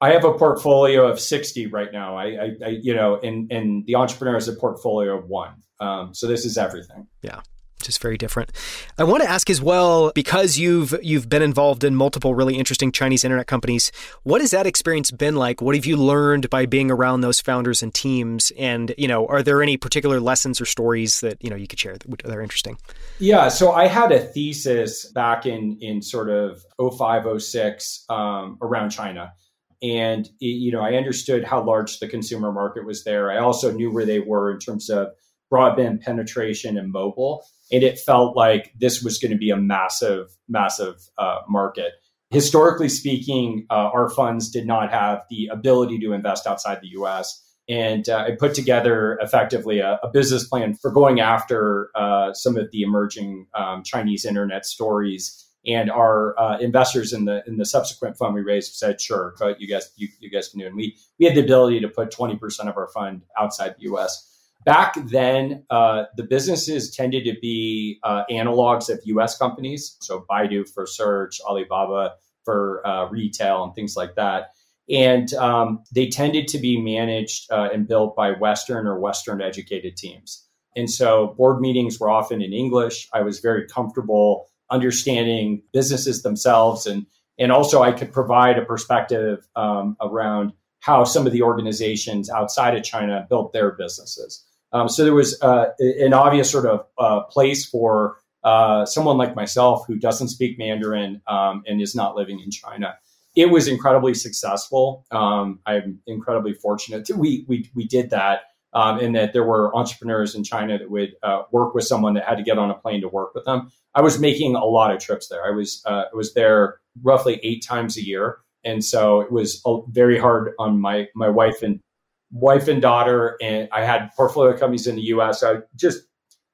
I 0.00 0.12
have 0.12 0.24
a 0.24 0.32
portfolio 0.32 1.06
of 1.06 1.20
60 1.20 1.66
right 1.66 1.92
now. 1.92 2.16
I, 2.16 2.24
I, 2.24 2.50
I 2.64 2.68
you 2.80 2.94
know, 2.94 3.16
and, 3.16 3.52
and 3.52 3.84
the 3.84 3.96
entrepreneur 3.96 4.34
has 4.34 4.48
a 4.48 4.54
portfolio 4.54 5.18
of 5.18 5.28
one. 5.28 5.62
Um, 5.80 6.14
so 6.14 6.26
this 6.26 6.46
is 6.46 6.56
everything. 6.56 7.06
Yeah 7.20 7.42
just 7.82 8.00
very 8.00 8.18
different. 8.18 8.52
I 8.98 9.04
want 9.04 9.22
to 9.22 9.28
ask 9.28 9.48
as 9.50 9.60
well 9.60 10.12
because 10.14 10.58
you've 10.58 10.94
you've 11.02 11.28
been 11.28 11.42
involved 11.42 11.84
in 11.84 11.94
multiple 11.94 12.34
really 12.34 12.56
interesting 12.56 12.92
Chinese 12.92 13.24
internet 13.24 13.46
companies. 13.46 13.92
What 14.22 14.40
has 14.40 14.50
that 14.50 14.66
experience 14.66 15.10
been 15.10 15.36
like? 15.36 15.62
What 15.62 15.74
have 15.74 15.86
you 15.86 15.96
learned 15.96 16.50
by 16.50 16.66
being 16.66 16.90
around 16.90 17.20
those 17.20 17.40
founders 17.40 17.82
and 17.82 17.94
teams? 17.94 18.52
And 18.58 18.94
you 18.98 19.08
know, 19.08 19.26
are 19.26 19.42
there 19.42 19.62
any 19.62 19.76
particular 19.76 20.20
lessons 20.20 20.60
or 20.60 20.64
stories 20.64 21.20
that 21.20 21.42
you 21.42 21.50
know 21.50 21.56
you 21.56 21.66
could 21.66 21.78
share 21.78 21.96
that 21.96 22.26
are 22.26 22.42
interesting? 22.42 22.78
Yeah, 23.18 23.48
so 23.48 23.72
I 23.72 23.86
had 23.86 24.12
a 24.12 24.20
thesis 24.20 25.10
back 25.12 25.46
in 25.46 25.78
in 25.80 26.02
sort 26.02 26.30
of 26.30 26.64
05, 26.78 27.40
06 27.40 28.04
um, 28.08 28.58
around 28.62 28.90
China. 28.90 29.32
And 29.80 30.28
you 30.40 30.72
know, 30.72 30.80
I 30.80 30.94
understood 30.94 31.44
how 31.44 31.62
large 31.62 32.00
the 32.00 32.08
consumer 32.08 32.50
market 32.50 32.84
was 32.84 33.04
there. 33.04 33.30
I 33.30 33.38
also 33.38 33.70
knew 33.72 33.92
where 33.92 34.04
they 34.04 34.18
were 34.18 34.50
in 34.50 34.58
terms 34.58 34.90
of 34.90 35.08
broadband 35.52 36.02
penetration 36.02 36.76
and 36.76 36.92
mobile 36.92 37.44
and 37.70 37.82
it 37.82 37.98
felt 37.98 38.36
like 38.36 38.72
this 38.78 39.02
was 39.02 39.18
going 39.18 39.32
to 39.32 39.38
be 39.38 39.50
a 39.50 39.56
massive, 39.56 40.36
massive 40.48 41.08
uh, 41.18 41.40
market. 41.48 41.92
Historically 42.30 42.88
speaking, 42.88 43.66
uh, 43.70 43.90
our 43.92 44.10
funds 44.10 44.50
did 44.50 44.66
not 44.66 44.90
have 44.90 45.22
the 45.30 45.48
ability 45.50 45.98
to 46.00 46.12
invest 46.12 46.46
outside 46.46 46.80
the 46.80 46.88
US. 47.00 47.44
And 47.68 48.08
uh, 48.08 48.24
I 48.26 48.30
put 48.38 48.54
together 48.54 49.18
effectively 49.20 49.80
a, 49.80 49.98
a, 50.02 50.08
business 50.08 50.46
plan 50.46 50.74
for 50.74 50.90
going 50.90 51.20
after 51.20 51.90
uh, 51.94 52.32
some 52.32 52.56
of 52.56 52.70
the 52.70 52.80
emerging 52.80 53.46
um, 53.54 53.82
Chinese 53.82 54.24
internet 54.24 54.64
stories. 54.64 55.44
And 55.66 55.90
our 55.90 56.38
uh, 56.38 56.58
investors 56.58 57.12
in 57.12 57.26
the 57.26 57.42
in 57.46 57.58
the 57.58 57.66
subsequent 57.66 58.16
fund 58.16 58.32
we 58.32 58.40
raised 58.40 58.74
said, 58.74 59.00
"Sure, 59.00 59.34
but 59.38 59.60
you 59.60 59.68
guys 59.68 59.90
you, 59.96 60.08
you 60.20 60.30
guys 60.30 60.48
can 60.48 60.60
do." 60.60 60.64
it. 60.64 60.68
And 60.68 60.76
we 60.76 60.96
we 61.18 61.26
had 61.26 61.34
the 61.34 61.42
ability 61.42 61.80
to 61.80 61.88
put 61.88 62.10
twenty 62.10 62.36
percent 62.36 62.70
of 62.70 62.76
our 62.78 62.88
fund 62.88 63.22
outside 63.36 63.74
the 63.76 63.82
U.S 63.82 64.37
back 64.68 64.96
then, 65.06 65.64
uh, 65.70 66.04
the 66.18 66.22
businesses 66.22 66.94
tended 66.94 67.24
to 67.24 67.34
be 67.40 67.98
uh, 68.02 68.24
analogs 68.30 68.90
of 68.90 69.00
US 69.04 69.38
companies. 69.38 69.96
So 70.02 70.26
Baidu 70.30 70.68
for 70.68 70.84
search, 70.84 71.40
Alibaba 71.40 72.16
for 72.44 72.86
uh, 72.86 73.08
retail, 73.08 73.64
and 73.64 73.74
things 73.74 73.96
like 73.96 74.14
that. 74.16 74.50
And 74.90 75.32
um, 75.32 75.84
they 75.94 76.10
tended 76.10 76.48
to 76.48 76.58
be 76.58 76.78
managed 76.78 77.50
uh, 77.50 77.70
and 77.72 77.88
built 77.88 78.14
by 78.14 78.32
Western 78.32 78.86
or 78.86 79.00
Western 79.00 79.40
educated 79.40 79.96
teams. 79.96 80.46
And 80.76 80.90
so 80.90 81.28
board 81.38 81.62
meetings 81.62 81.98
were 81.98 82.10
often 82.10 82.42
in 82.42 82.52
English. 82.52 83.08
I 83.14 83.22
was 83.22 83.40
very 83.40 83.66
comfortable 83.66 84.50
understanding 84.70 85.62
businesses 85.72 86.22
themselves. 86.22 86.86
And, 86.86 87.06
and 87.38 87.50
also, 87.50 87.80
I 87.80 87.92
could 87.92 88.12
provide 88.12 88.58
a 88.58 88.66
perspective 88.66 89.48
um, 89.56 89.96
around 90.02 90.52
how 90.80 91.04
some 91.04 91.26
of 91.26 91.32
the 91.32 91.40
organizations 91.40 92.28
outside 92.28 92.76
of 92.76 92.84
China 92.84 93.26
built 93.30 93.54
their 93.54 93.70
businesses. 93.72 94.44
Um, 94.72 94.88
so 94.88 95.04
there 95.04 95.14
was 95.14 95.40
uh, 95.42 95.66
an 95.78 96.12
obvious 96.12 96.50
sort 96.50 96.66
of 96.66 96.86
uh, 96.98 97.22
place 97.24 97.64
for 97.64 98.16
uh, 98.44 98.86
someone 98.86 99.16
like 99.16 99.34
myself 99.34 99.84
who 99.86 99.96
doesn't 99.96 100.28
speak 100.28 100.58
Mandarin 100.58 101.20
um, 101.26 101.62
and 101.66 101.80
is 101.80 101.94
not 101.94 102.14
living 102.14 102.40
in 102.40 102.50
China. 102.50 102.96
It 103.36 103.50
was 103.50 103.68
incredibly 103.68 104.14
successful. 104.14 105.06
Um, 105.10 105.60
I'm 105.66 106.00
incredibly 106.06 106.54
fortunate 106.54 107.08
we 107.14 107.44
we 107.46 107.70
we 107.74 107.86
did 107.86 108.10
that, 108.10 108.42
um, 108.72 108.98
and 108.98 109.14
that 109.14 109.32
there 109.32 109.44
were 109.44 109.74
entrepreneurs 109.76 110.34
in 110.34 110.44
China 110.44 110.78
that 110.78 110.90
would 110.90 111.14
uh, 111.22 111.42
work 111.52 111.74
with 111.74 111.84
someone 111.84 112.14
that 112.14 112.24
had 112.24 112.38
to 112.38 112.42
get 112.42 112.58
on 112.58 112.70
a 112.70 112.74
plane 112.74 113.00
to 113.02 113.08
work 113.08 113.34
with 113.34 113.44
them. 113.44 113.70
I 113.94 114.02
was 114.02 114.18
making 114.18 114.54
a 114.54 114.64
lot 114.64 114.92
of 114.92 115.00
trips 115.00 115.28
there. 115.28 115.44
I 115.44 115.50
was 115.50 115.82
uh, 115.86 116.04
I 116.12 116.16
was 116.16 116.34
there 116.34 116.80
roughly 117.02 117.40
eight 117.42 117.64
times 117.64 117.96
a 117.96 118.04
year, 118.04 118.38
and 118.64 118.84
so 118.84 119.20
it 119.20 119.30
was 119.30 119.62
very 119.88 120.18
hard 120.18 120.52
on 120.58 120.80
my 120.80 121.08
my 121.14 121.28
wife 121.28 121.62
and 121.62 121.80
wife 122.30 122.68
and 122.68 122.82
daughter, 122.82 123.36
and 123.40 123.68
I 123.72 123.82
had 123.84 124.10
portfolio 124.16 124.56
companies 124.56 124.86
in 124.86 124.96
the 124.96 125.02
U.S. 125.02 125.42
I 125.42 125.56
just 125.76 126.02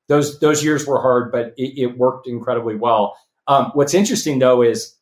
those 0.09 0.39
those 0.41 0.63
years 0.63 0.87
were 0.87 1.01
hard, 1.01 1.33
but 1.33 1.55
it, 1.57 1.79
it 1.79 1.99
worked 1.99 2.27
incredibly 2.27 2.77
well. 2.77 3.17
Um, 3.47 3.71
what's 3.75 3.95
interesting 3.95 4.39
though 4.39 4.63
is 4.63 4.97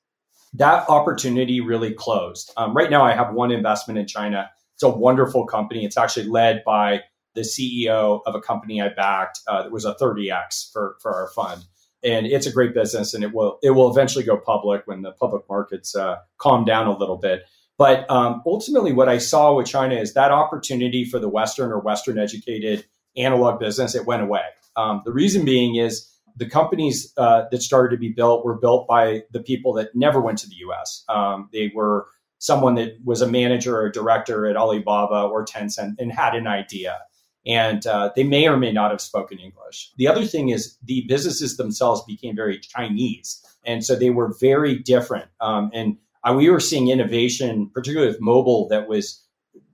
that 0.54 0.88
opportunity 0.88 1.61
really 1.61 1.94
closed. 1.94 2.52
Um, 2.56 2.74
right 2.74 2.90
now, 2.90 3.02
I 3.02 3.14
have 3.14 3.32
one 3.32 3.50
investment 3.50 3.98
in 3.98 4.06
China. 4.06 4.50
It's 4.74 4.82
a 4.82 4.88
wonderful 4.88 5.46
company. 5.46 5.85
It's 5.85 5.96
actually 5.96 6.26
led 6.26 6.62
by 6.64 7.02
the 7.35 7.42
CEO 7.42 8.20
of 8.26 8.35
a 8.35 8.40
company 8.40 8.82
I 8.82 8.90
backed. 8.90 9.40
Uh, 9.48 9.62
it 9.64 9.72
was 9.72 9.85
a 9.85 9.94
30x 9.94 10.70
for 10.72 10.96
for 11.00 11.14
our 11.14 11.28
fund, 11.28 11.64
and 12.04 12.26
it's 12.26 12.46
a 12.46 12.52
great 12.52 12.74
business. 12.74 13.14
And 13.14 13.24
it 13.24 13.32
will 13.32 13.58
it 13.62 13.70
will 13.70 13.90
eventually 13.90 14.24
go 14.24 14.37
public 14.37 14.82
when 14.87 15.02
the 15.02 15.12
public 15.12 15.42
markets 15.48 15.96
uh, 15.96 16.16
calm 16.38 16.64
down 16.64 16.87
a 16.87 16.96
little 16.96 17.18
bit. 17.18 17.42
But 17.82 18.08
um, 18.08 18.44
ultimately, 18.46 18.92
what 18.92 19.08
I 19.08 19.18
saw 19.18 19.56
with 19.56 19.66
China 19.66 19.96
is 19.96 20.14
that 20.14 20.30
opportunity 20.30 21.04
for 21.04 21.18
the 21.18 21.28
Western 21.28 21.72
or 21.72 21.80
Western 21.80 22.16
educated 22.16 22.86
analog 23.16 23.58
business, 23.58 23.96
it 23.96 24.06
went 24.06 24.22
away. 24.22 24.44
Um, 24.76 25.02
the 25.04 25.12
reason 25.12 25.44
being 25.44 25.74
is 25.74 26.08
the 26.36 26.48
companies 26.48 27.12
uh, 27.16 27.46
that 27.50 27.60
started 27.60 27.90
to 27.90 27.98
be 27.98 28.10
built 28.10 28.44
were 28.44 28.54
built 28.54 28.86
by 28.86 29.24
the 29.32 29.40
people 29.40 29.72
that 29.72 29.96
never 29.96 30.20
went 30.20 30.38
to 30.38 30.48
the 30.48 30.54
US. 30.68 31.02
Um, 31.08 31.48
they 31.52 31.72
were 31.74 32.06
someone 32.38 32.76
that 32.76 32.98
was 33.04 33.20
a 33.20 33.26
manager 33.26 33.76
or 33.76 33.86
a 33.86 33.92
director 33.92 34.46
at 34.46 34.56
Alibaba 34.56 35.22
or 35.22 35.44
Tencent 35.44 35.96
and 35.98 36.12
had 36.12 36.36
an 36.36 36.46
idea. 36.46 37.00
And 37.44 37.84
uh, 37.84 38.12
they 38.14 38.22
may 38.22 38.46
or 38.46 38.58
may 38.58 38.70
not 38.70 38.92
have 38.92 39.00
spoken 39.00 39.40
English. 39.40 39.90
The 39.96 40.06
other 40.06 40.24
thing 40.24 40.50
is 40.50 40.78
the 40.84 41.04
businesses 41.08 41.56
themselves 41.56 42.04
became 42.04 42.36
very 42.36 42.60
Chinese. 42.60 43.44
And 43.66 43.84
so 43.84 43.96
they 43.96 44.10
were 44.10 44.32
very 44.40 44.78
different. 44.78 45.26
Um, 45.40 45.72
and 45.74 45.96
uh, 46.24 46.35
we 46.35 46.50
were 46.50 46.61
seeing 46.61 46.88
innovation, 46.88 47.70
particularly 47.72 48.12
with 48.12 48.20
mobile, 48.20 48.68
that 48.68 48.88
was, 48.88 49.24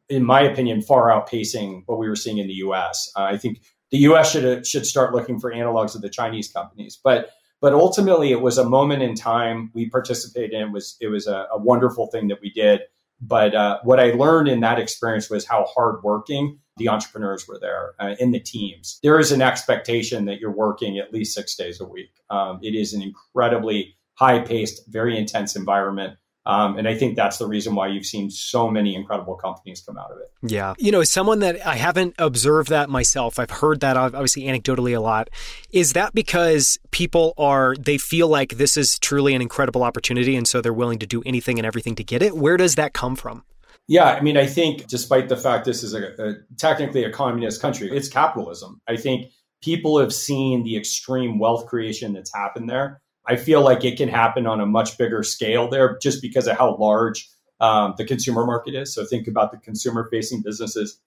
in 0.08 0.24
my 0.24 0.40
opinion, 0.40 0.82
far 0.82 1.08
outpacing 1.08 1.82
what 1.86 1.98
we 1.98 2.08
were 2.08 2.16
seeing 2.16 2.38
in 2.38 2.46
the 2.46 2.54
U.S. 2.54 3.10
Uh, 3.16 3.22
I 3.22 3.36
think 3.36 3.60
the 3.90 3.98
U.S. 3.98 4.32
should 4.32 4.66
should 4.66 4.86
start 4.86 5.14
looking 5.14 5.38
for 5.38 5.52
analogs 5.52 5.94
of 5.94 6.02
the 6.02 6.10
Chinese 6.10 6.50
companies. 6.50 6.98
But 7.02 7.30
But 7.60 7.74
ultimately, 7.74 8.30
it 8.30 8.40
was 8.40 8.58
a 8.58 8.68
moment 8.68 9.02
in 9.02 9.14
time 9.14 9.70
we 9.74 9.90
participated 9.90 10.52
in. 10.52 10.68
It 10.68 10.72
was 10.72 10.96
it 11.00 11.08
was 11.08 11.26
a, 11.26 11.46
a 11.52 11.58
wonderful 11.58 12.06
thing 12.08 12.28
that 12.28 12.40
we 12.40 12.50
did. 12.50 12.82
But 13.20 13.54
uh, 13.54 13.80
what 13.82 13.98
I 13.98 14.12
learned 14.12 14.48
in 14.48 14.60
that 14.60 14.78
experience 14.78 15.28
was 15.28 15.44
how 15.44 15.66
hardworking 15.74 16.58
the 16.76 16.88
entrepreneurs 16.88 17.48
were 17.48 17.58
there 17.58 17.94
uh, 17.98 18.14
in 18.20 18.30
the 18.30 18.38
teams. 18.38 19.00
There 19.02 19.18
is 19.18 19.32
an 19.32 19.42
expectation 19.42 20.24
that 20.26 20.38
you're 20.38 20.54
working 20.54 20.98
at 20.98 21.12
least 21.12 21.34
six 21.34 21.56
days 21.56 21.80
a 21.80 21.84
week. 21.84 22.10
Um, 22.30 22.60
it 22.62 22.76
is 22.76 22.94
an 22.94 23.02
incredibly 23.02 23.96
high 24.14 24.40
paced, 24.40 24.82
very 24.88 25.18
intense 25.18 25.56
environment. 25.56 26.16
Um, 26.48 26.78
and 26.78 26.88
I 26.88 26.94
think 26.94 27.14
that's 27.14 27.36
the 27.36 27.46
reason 27.46 27.74
why 27.74 27.88
you've 27.88 28.06
seen 28.06 28.30
so 28.30 28.70
many 28.70 28.94
incredible 28.94 29.34
companies 29.34 29.82
come 29.86 29.98
out 29.98 30.10
of 30.10 30.16
it. 30.16 30.50
Yeah. 30.50 30.72
You 30.78 30.90
know, 30.90 31.04
someone 31.04 31.40
that 31.40 31.64
I 31.64 31.76
haven't 31.76 32.14
observed 32.18 32.70
that 32.70 32.88
myself, 32.88 33.38
I've 33.38 33.50
heard 33.50 33.80
that 33.80 33.98
obviously 33.98 34.44
anecdotally 34.44 34.96
a 34.96 35.00
lot. 35.00 35.28
Is 35.72 35.92
that 35.92 36.14
because 36.14 36.78
people 36.90 37.34
are, 37.36 37.76
they 37.76 37.98
feel 37.98 38.28
like 38.28 38.52
this 38.52 38.78
is 38.78 38.98
truly 38.98 39.34
an 39.34 39.42
incredible 39.42 39.82
opportunity 39.82 40.36
and 40.36 40.48
so 40.48 40.62
they're 40.62 40.72
willing 40.72 40.98
to 41.00 41.06
do 41.06 41.22
anything 41.26 41.58
and 41.58 41.66
everything 41.66 41.94
to 41.96 42.02
get 42.02 42.22
it? 42.22 42.34
Where 42.34 42.56
does 42.56 42.76
that 42.76 42.94
come 42.94 43.14
from? 43.14 43.44
Yeah, 43.86 44.06
I 44.06 44.22
mean, 44.22 44.38
I 44.38 44.46
think 44.46 44.86
despite 44.86 45.28
the 45.28 45.36
fact 45.36 45.66
this 45.66 45.82
is 45.82 45.92
a, 45.92 46.12
a, 46.18 46.34
technically 46.56 47.04
a 47.04 47.12
communist 47.12 47.60
country, 47.60 47.90
it's 47.94 48.08
capitalism. 48.08 48.80
I 48.88 48.96
think 48.96 49.32
people 49.62 49.98
have 49.98 50.14
seen 50.14 50.62
the 50.62 50.78
extreme 50.78 51.38
wealth 51.38 51.66
creation 51.66 52.14
that's 52.14 52.34
happened 52.34 52.70
there. 52.70 53.02
I 53.28 53.36
feel 53.36 53.62
like 53.62 53.84
it 53.84 53.98
can 53.98 54.08
happen 54.08 54.46
on 54.46 54.60
a 54.60 54.66
much 54.66 54.96
bigger 54.96 55.22
scale 55.22 55.68
there 55.68 55.98
just 56.00 56.22
because 56.22 56.46
of 56.46 56.56
how 56.56 56.76
large 56.76 57.28
um, 57.60 57.94
the 57.98 58.04
consumer 58.04 58.46
market 58.46 58.74
is. 58.74 58.94
So 58.94 59.04
think 59.04 59.28
about 59.28 59.52
the 59.52 59.58
consumer 59.58 60.08
facing 60.10 60.42
businesses, 60.42 61.00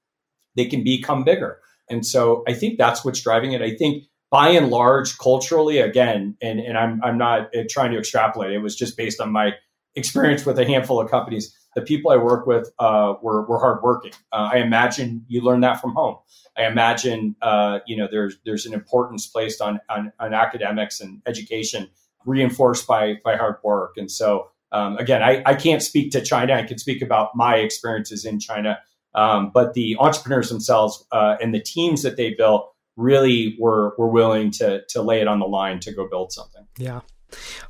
they 0.55 0.65
can 0.65 0.84
become 0.84 1.23
bigger. 1.23 1.60
And 1.89 2.05
so 2.05 2.43
I 2.47 2.53
think 2.53 2.77
that's 2.77 3.03
what's 3.03 3.21
driving 3.21 3.53
it. 3.53 3.62
I 3.62 3.75
think 3.75 4.05
by 4.29 4.49
and 4.49 4.69
large, 4.69 5.17
culturally, 5.17 5.79
again, 5.79 6.38
and, 6.41 6.60
and 6.60 6.77
I'm, 6.77 7.03
I'm 7.03 7.17
not 7.17 7.55
uh, 7.55 7.63
trying 7.69 7.91
to 7.91 7.97
extrapolate, 7.97 8.53
it 8.53 8.60
was 8.60 8.75
just 8.75 8.95
based 8.95 9.19
on 9.19 9.31
my 9.31 9.53
experience 9.95 10.45
with 10.45 10.57
a 10.60 10.65
handful 10.65 11.01
of 11.01 11.10
companies. 11.10 11.57
The 11.75 11.81
people 11.81 12.12
I 12.12 12.17
work 12.17 12.45
with 12.45 12.69
uh, 12.79 13.15
were, 13.21 13.45
were 13.45 13.60
hardworking. 13.60 14.13
Uh, 14.31 14.49
I 14.53 14.57
imagine 14.57 15.25
you 15.27 15.41
learn 15.41 15.62
that 15.62 15.81
from 15.81 15.93
home. 15.93 16.17
I 16.57 16.65
imagine 16.65 17.36
uh, 17.41 17.79
you 17.88 17.95
know 17.95 18.10
there's 18.12 18.38
there's 18.45 18.65
an 18.65 18.73
importance 18.73 19.25
placed 19.25 19.62
on, 19.62 19.79
on, 19.89 20.12
on 20.19 20.34
academics 20.34 20.99
and 20.99 21.21
education 21.25 21.89
reinforced 22.25 22.88
by 22.88 23.15
by 23.23 23.36
hard 23.36 23.55
work. 23.63 23.93
And 23.97 24.10
so 24.10 24.49
um, 24.71 24.97
again, 24.97 25.21
I, 25.21 25.43
I 25.45 25.55
can't 25.55 25.81
speak 25.81 26.12
to 26.12 26.21
China. 26.21 26.53
I 26.53 26.63
can 26.63 26.77
speak 26.77 27.01
about 27.01 27.36
my 27.36 27.55
experiences 27.57 28.23
in 28.23 28.39
China, 28.39 28.79
um, 29.13 29.51
but 29.53 29.73
the 29.73 29.97
entrepreneurs 29.99 30.49
themselves 30.49 31.05
uh, 31.12 31.36
and 31.41 31.53
the 31.53 31.60
teams 31.60 32.03
that 32.03 32.15
they 32.15 32.34
built 32.34 32.71
really 32.95 33.55
were 33.60 33.93
were 33.97 34.10
willing 34.10 34.51
to 34.51 34.84
to 34.89 35.01
lay 35.01 35.21
it 35.21 35.27
on 35.27 35.39
the 35.39 35.45
line 35.45 35.79
to 35.81 35.91
go 35.91 36.07
build 36.07 36.31
something. 36.31 36.65
Yeah. 36.77 37.01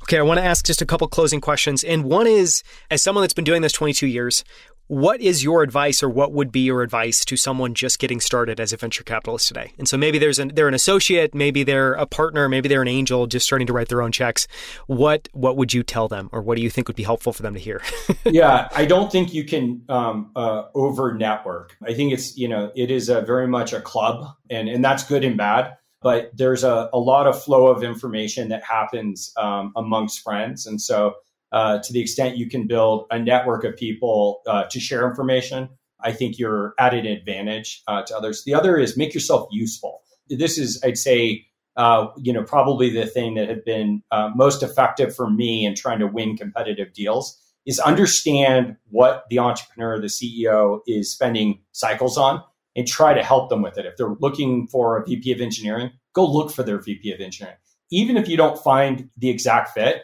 Okay, 0.02 0.18
I 0.18 0.22
want 0.22 0.38
to 0.38 0.44
ask 0.44 0.64
just 0.64 0.82
a 0.82 0.86
couple 0.86 1.06
closing 1.08 1.40
questions. 1.40 1.84
And 1.84 2.04
one 2.04 2.26
is 2.26 2.62
as 2.90 3.02
someone 3.02 3.22
that's 3.22 3.34
been 3.34 3.44
doing 3.44 3.62
this 3.62 3.72
22 3.72 4.08
years, 4.08 4.44
what 4.88 5.20
is 5.20 5.42
your 5.42 5.62
advice 5.62 6.02
or 6.02 6.08
what 6.08 6.32
would 6.32 6.52
be 6.52 6.60
your 6.60 6.82
advice 6.82 7.24
to 7.24 7.36
someone 7.36 7.74
just 7.74 7.98
getting 7.98 8.20
started 8.20 8.60
as 8.60 8.72
a 8.72 8.76
venture 8.76 9.04
capitalist 9.04 9.48
today? 9.48 9.72
And 9.78 9.88
so 9.88 9.96
maybe 9.96 10.18
there's 10.18 10.38
an, 10.38 10.52
they're 10.54 10.68
an 10.68 10.74
associate, 10.74 11.34
maybe 11.34 11.62
they're 11.62 11.94
a 11.94 12.06
partner, 12.06 12.48
maybe 12.48 12.68
they're 12.68 12.82
an 12.82 12.88
angel 12.88 13.26
just 13.26 13.46
starting 13.46 13.66
to 13.66 13.72
write 13.72 13.88
their 13.88 14.02
own 14.02 14.12
checks. 14.12 14.46
What 14.86 15.28
what 15.32 15.56
would 15.56 15.72
you 15.72 15.82
tell 15.82 16.08
them 16.08 16.28
or 16.32 16.42
what 16.42 16.56
do 16.56 16.62
you 16.62 16.70
think 16.70 16.88
would 16.88 16.96
be 16.96 17.04
helpful 17.04 17.32
for 17.32 17.42
them 17.42 17.54
to 17.54 17.60
hear? 17.60 17.80
yeah, 18.24 18.68
I 18.74 18.84
don't 18.84 19.10
think 19.10 19.32
you 19.32 19.44
can 19.44 19.82
um, 19.88 20.30
uh, 20.36 20.64
over 20.74 21.14
network. 21.14 21.76
I 21.82 21.94
think 21.94 22.12
it's, 22.12 22.36
you 22.36 22.48
know, 22.48 22.72
it 22.74 22.90
is 22.90 23.08
very 23.08 23.46
much 23.46 23.72
a 23.72 23.80
club 23.80 24.26
and, 24.50 24.68
and 24.68 24.84
that's 24.84 25.04
good 25.04 25.24
and 25.24 25.36
bad. 25.36 25.76
But 26.02 26.36
there's 26.36 26.64
a, 26.64 26.90
a 26.92 26.98
lot 26.98 27.28
of 27.28 27.40
flow 27.40 27.68
of 27.68 27.84
information 27.84 28.48
that 28.48 28.64
happens 28.64 29.32
um, 29.36 29.72
amongst 29.76 30.20
friends. 30.20 30.66
And 30.66 30.80
so 30.80 31.14
uh, 31.52 31.78
to 31.82 31.92
the 31.92 32.00
extent 32.00 32.36
you 32.36 32.48
can 32.48 32.66
build 32.66 33.06
a 33.10 33.18
network 33.18 33.64
of 33.64 33.76
people 33.76 34.40
uh, 34.46 34.64
to 34.64 34.80
share 34.80 35.08
information, 35.08 35.68
I 36.00 36.12
think 36.12 36.38
you're 36.38 36.74
at 36.78 36.94
an 36.94 37.06
advantage 37.06 37.82
uh, 37.86 38.02
to 38.02 38.16
others. 38.16 38.44
The 38.44 38.54
other 38.54 38.78
is 38.78 38.96
make 38.96 39.14
yourself 39.14 39.48
useful. 39.50 40.02
This 40.28 40.58
is, 40.58 40.82
I'd 40.84 40.98
say, 40.98 41.46
uh, 41.76 42.08
you 42.18 42.32
know, 42.32 42.42
probably 42.42 42.90
the 42.90 43.06
thing 43.06 43.34
that 43.34 43.48
had 43.48 43.64
been 43.64 44.02
uh, 44.10 44.30
most 44.34 44.62
effective 44.62 45.14
for 45.14 45.30
me 45.30 45.64
in 45.64 45.74
trying 45.74 45.98
to 46.00 46.06
win 46.06 46.36
competitive 46.36 46.92
deals 46.92 47.38
is 47.64 47.78
understand 47.78 48.76
what 48.90 49.24
the 49.30 49.38
entrepreneur, 49.38 50.00
the 50.00 50.08
CEO, 50.08 50.80
is 50.86 51.12
spending 51.12 51.60
cycles 51.72 52.18
on, 52.18 52.42
and 52.74 52.88
try 52.88 53.14
to 53.14 53.22
help 53.22 53.50
them 53.50 53.62
with 53.62 53.78
it. 53.78 53.86
If 53.86 53.96
they're 53.96 54.16
looking 54.20 54.66
for 54.66 54.98
a 54.98 55.04
VP 55.04 55.32
of 55.32 55.40
engineering, 55.40 55.90
go 56.14 56.26
look 56.26 56.50
for 56.50 56.62
their 56.62 56.80
VP 56.80 57.12
of 57.12 57.20
engineering. 57.20 57.58
Even 57.90 58.16
if 58.16 58.28
you 58.28 58.36
don't 58.36 58.58
find 58.62 59.10
the 59.16 59.28
exact 59.28 59.70
fit, 59.70 60.02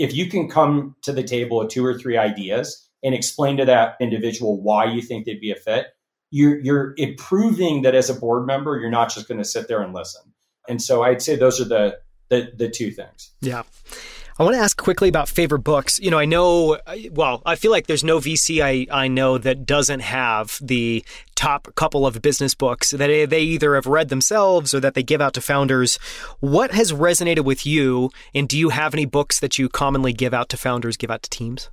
if 0.00 0.14
you 0.14 0.26
can 0.26 0.48
come 0.48 0.96
to 1.02 1.12
the 1.12 1.22
table 1.22 1.58
with 1.58 1.68
two 1.68 1.84
or 1.84 1.96
three 1.96 2.16
ideas 2.16 2.88
and 3.04 3.14
explain 3.14 3.58
to 3.58 3.66
that 3.66 3.96
individual 4.00 4.60
why 4.60 4.86
you 4.86 5.02
think 5.02 5.26
they'd 5.26 5.40
be 5.40 5.50
a 5.50 5.56
fit, 5.56 5.88
you're, 6.30 6.58
you're 6.62 6.94
proving 7.18 7.82
that 7.82 7.94
as 7.94 8.08
a 8.08 8.14
board 8.14 8.46
member, 8.46 8.78
you're 8.78 8.90
not 8.90 9.12
just 9.12 9.28
going 9.28 9.36
to 9.36 9.44
sit 9.44 9.68
there 9.68 9.82
and 9.82 9.92
listen. 9.92 10.22
And 10.70 10.80
so 10.80 11.02
I'd 11.02 11.20
say 11.20 11.36
those 11.36 11.60
are 11.60 11.64
the, 11.64 11.98
the, 12.30 12.50
the 12.56 12.70
two 12.70 12.90
things. 12.90 13.32
Yeah. 13.42 13.64
I 14.40 14.42
want 14.42 14.54
to 14.56 14.62
ask 14.62 14.78
quickly 14.78 15.10
about 15.10 15.28
favorite 15.28 15.64
books. 15.64 16.00
You 16.00 16.10
know, 16.10 16.18
I 16.18 16.24
know, 16.24 16.78
well, 17.10 17.42
I 17.44 17.56
feel 17.56 17.70
like 17.70 17.88
there's 17.88 18.02
no 18.02 18.20
VC 18.20 18.62
I, 18.62 18.86
I 18.90 19.06
know 19.06 19.36
that 19.36 19.66
doesn't 19.66 20.00
have 20.00 20.56
the 20.62 21.04
top 21.34 21.74
couple 21.74 22.06
of 22.06 22.22
business 22.22 22.54
books 22.54 22.92
that 22.92 23.28
they 23.28 23.40
either 23.42 23.74
have 23.74 23.84
read 23.84 24.08
themselves 24.08 24.72
or 24.72 24.80
that 24.80 24.94
they 24.94 25.02
give 25.02 25.20
out 25.20 25.34
to 25.34 25.42
founders. 25.42 25.98
What 26.40 26.70
has 26.70 26.90
resonated 26.90 27.44
with 27.44 27.66
you? 27.66 28.08
And 28.34 28.48
do 28.48 28.56
you 28.56 28.70
have 28.70 28.94
any 28.94 29.04
books 29.04 29.40
that 29.40 29.58
you 29.58 29.68
commonly 29.68 30.14
give 30.14 30.32
out 30.32 30.48
to 30.48 30.56
founders, 30.56 30.96
give 30.96 31.10
out 31.10 31.22
to 31.24 31.28
teams? 31.28 31.68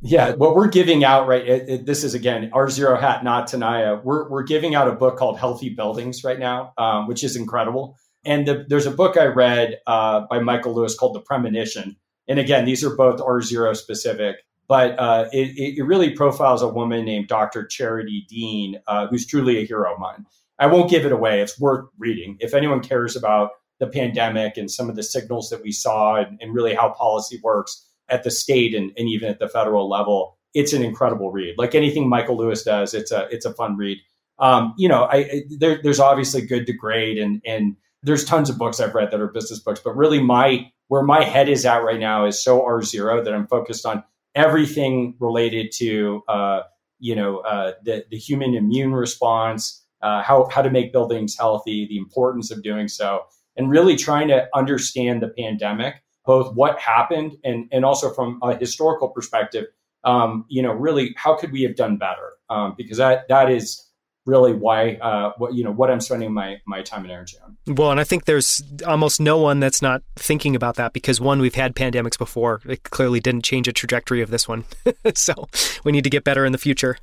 Yeah, 0.00 0.32
what 0.36 0.56
we're 0.56 0.68
giving 0.68 1.04
out 1.04 1.26
right. 1.26 1.46
It, 1.46 1.68
it, 1.68 1.86
this 1.86 2.02
is 2.02 2.14
again 2.14 2.48
R-Zero 2.50 2.98
hat, 2.98 3.24
not 3.24 3.46
Tenaya. 3.48 4.02
We're 4.02 4.26
we're 4.30 4.44
giving 4.44 4.74
out 4.74 4.88
a 4.88 4.92
book 4.92 5.18
called 5.18 5.38
Healthy 5.38 5.70
Buildings 5.70 6.24
right 6.24 6.38
now, 6.38 6.72
um, 6.78 7.08
which 7.08 7.22
is 7.22 7.36
incredible. 7.36 7.98
And 8.24 8.48
the, 8.48 8.64
there's 8.68 8.86
a 8.86 8.90
book 8.90 9.18
I 9.18 9.26
read 9.26 9.80
uh, 9.86 10.22
by 10.30 10.40
Michael 10.40 10.74
Lewis 10.74 10.96
called 10.96 11.14
The 11.14 11.20
Premonition, 11.20 11.96
and 12.28 12.38
again, 12.38 12.64
these 12.64 12.84
are 12.84 12.94
both 12.94 13.20
R0 13.20 13.76
specific, 13.76 14.36
but 14.68 14.98
uh, 14.98 15.26
it, 15.32 15.78
it, 15.78 15.82
really 15.84 16.10
profiles 16.10 16.62
a 16.62 16.68
woman 16.68 17.04
named 17.04 17.28
Dr. 17.28 17.66
Charity 17.66 18.26
Dean, 18.28 18.80
uh, 18.86 19.06
who's 19.06 19.26
truly 19.26 19.58
a 19.58 19.66
hero 19.66 19.92
of 19.92 20.00
mine. 20.00 20.26
I 20.58 20.66
won't 20.66 20.90
give 20.90 21.04
it 21.04 21.12
away. 21.12 21.40
It's 21.40 21.60
worth 21.60 21.88
reading. 21.98 22.36
If 22.40 22.54
anyone 22.54 22.80
cares 22.80 23.14
about 23.14 23.50
the 23.78 23.86
pandemic 23.86 24.56
and 24.56 24.70
some 24.70 24.88
of 24.88 24.96
the 24.96 25.02
signals 25.02 25.50
that 25.50 25.62
we 25.62 25.70
saw 25.70 26.16
and, 26.16 26.38
and 26.40 26.54
really 26.54 26.74
how 26.74 26.90
policy 26.90 27.38
works 27.42 27.86
at 28.08 28.24
the 28.24 28.30
state 28.30 28.74
and, 28.74 28.92
and, 28.96 29.08
even 29.08 29.28
at 29.28 29.38
the 29.38 29.48
federal 29.48 29.88
level, 29.88 30.38
it's 30.54 30.72
an 30.72 30.82
incredible 30.82 31.30
read. 31.30 31.56
Like 31.58 31.74
anything 31.74 32.08
Michael 32.08 32.36
Lewis 32.36 32.62
does, 32.62 32.94
it's 32.94 33.12
a 33.12 33.28
it's 33.30 33.44
a 33.44 33.52
fun 33.52 33.76
read. 33.76 33.98
Um, 34.38 34.74
you 34.78 34.88
know, 34.88 35.04
I, 35.04 35.42
there, 35.58 35.80
there's 35.82 36.00
obviously 36.00 36.42
good 36.42 36.66
to 36.66 36.72
great, 36.72 37.18
and 37.18 37.42
and 37.44 37.76
there's 38.06 38.24
tons 38.24 38.48
of 38.48 38.56
books 38.56 38.80
I've 38.80 38.94
read 38.94 39.10
that 39.10 39.20
are 39.20 39.26
business 39.26 39.58
books, 39.58 39.80
but 39.84 39.96
really 39.96 40.22
my 40.22 40.70
where 40.88 41.02
my 41.02 41.24
head 41.24 41.48
is 41.48 41.66
at 41.66 41.82
right 41.82 41.98
now 41.98 42.24
is 42.24 42.42
so 42.42 42.64
R 42.64 42.80
zero 42.82 43.22
that 43.22 43.34
I'm 43.34 43.48
focused 43.48 43.84
on 43.84 44.04
everything 44.34 45.16
related 45.18 45.72
to 45.78 46.22
uh, 46.28 46.60
you 47.00 47.16
know 47.16 47.38
uh, 47.38 47.72
the 47.82 48.04
the 48.10 48.16
human 48.16 48.54
immune 48.54 48.94
response, 48.94 49.84
uh, 50.02 50.22
how 50.22 50.48
how 50.52 50.62
to 50.62 50.70
make 50.70 50.92
buildings 50.92 51.36
healthy, 51.36 51.86
the 51.88 51.96
importance 51.98 52.52
of 52.52 52.62
doing 52.62 52.86
so, 52.86 53.24
and 53.56 53.70
really 53.70 53.96
trying 53.96 54.28
to 54.28 54.46
understand 54.54 55.20
the 55.20 55.28
pandemic, 55.28 55.96
both 56.24 56.54
what 56.54 56.78
happened 56.78 57.36
and 57.42 57.68
and 57.72 57.84
also 57.84 58.12
from 58.12 58.38
a 58.42 58.56
historical 58.56 59.08
perspective. 59.08 59.66
Um, 60.04 60.44
you 60.48 60.62
know, 60.62 60.72
really, 60.72 61.12
how 61.16 61.36
could 61.36 61.50
we 61.50 61.62
have 61.62 61.74
done 61.74 61.96
better? 61.96 62.34
Um, 62.48 62.74
because 62.78 62.98
that 62.98 63.26
that 63.28 63.50
is 63.50 63.85
really 64.26 64.52
why 64.52 64.94
uh, 64.96 65.32
what 65.38 65.54
you 65.54 65.64
know 65.64 65.70
what 65.70 65.90
I'm 65.90 66.00
spending 66.00 66.32
my 66.34 66.56
my 66.66 66.82
time 66.82 67.02
and 67.02 67.10
energy 67.10 67.38
on. 67.42 67.56
Well, 67.74 67.90
and 67.90 68.00
I 68.00 68.04
think 68.04 68.26
there's 68.26 68.62
almost 68.86 69.20
no 69.20 69.38
one 69.38 69.60
that's 69.60 69.80
not 69.80 70.02
thinking 70.16 70.54
about 70.54 70.74
that 70.74 70.92
because 70.92 71.20
one, 71.20 71.40
we've 71.40 71.54
had 71.54 71.74
pandemics 71.74 72.18
before. 72.18 72.60
It 72.66 72.82
clearly 72.82 73.20
didn't 73.20 73.44
change 73.44 73.66
the 73.66 73.72
trajectory 73.72 74.20
of 74.20 74.30
this 74.30 74.46
one, 74.46 74.64
so 75.14 75.48
we 75.84 75.92
need 75.92 76.04
to 76.04 76.10
get 76.10 76.24
better 76.24 76.44
in 76.44 76.52
the 76.52 76.58
future. 76.58 76.98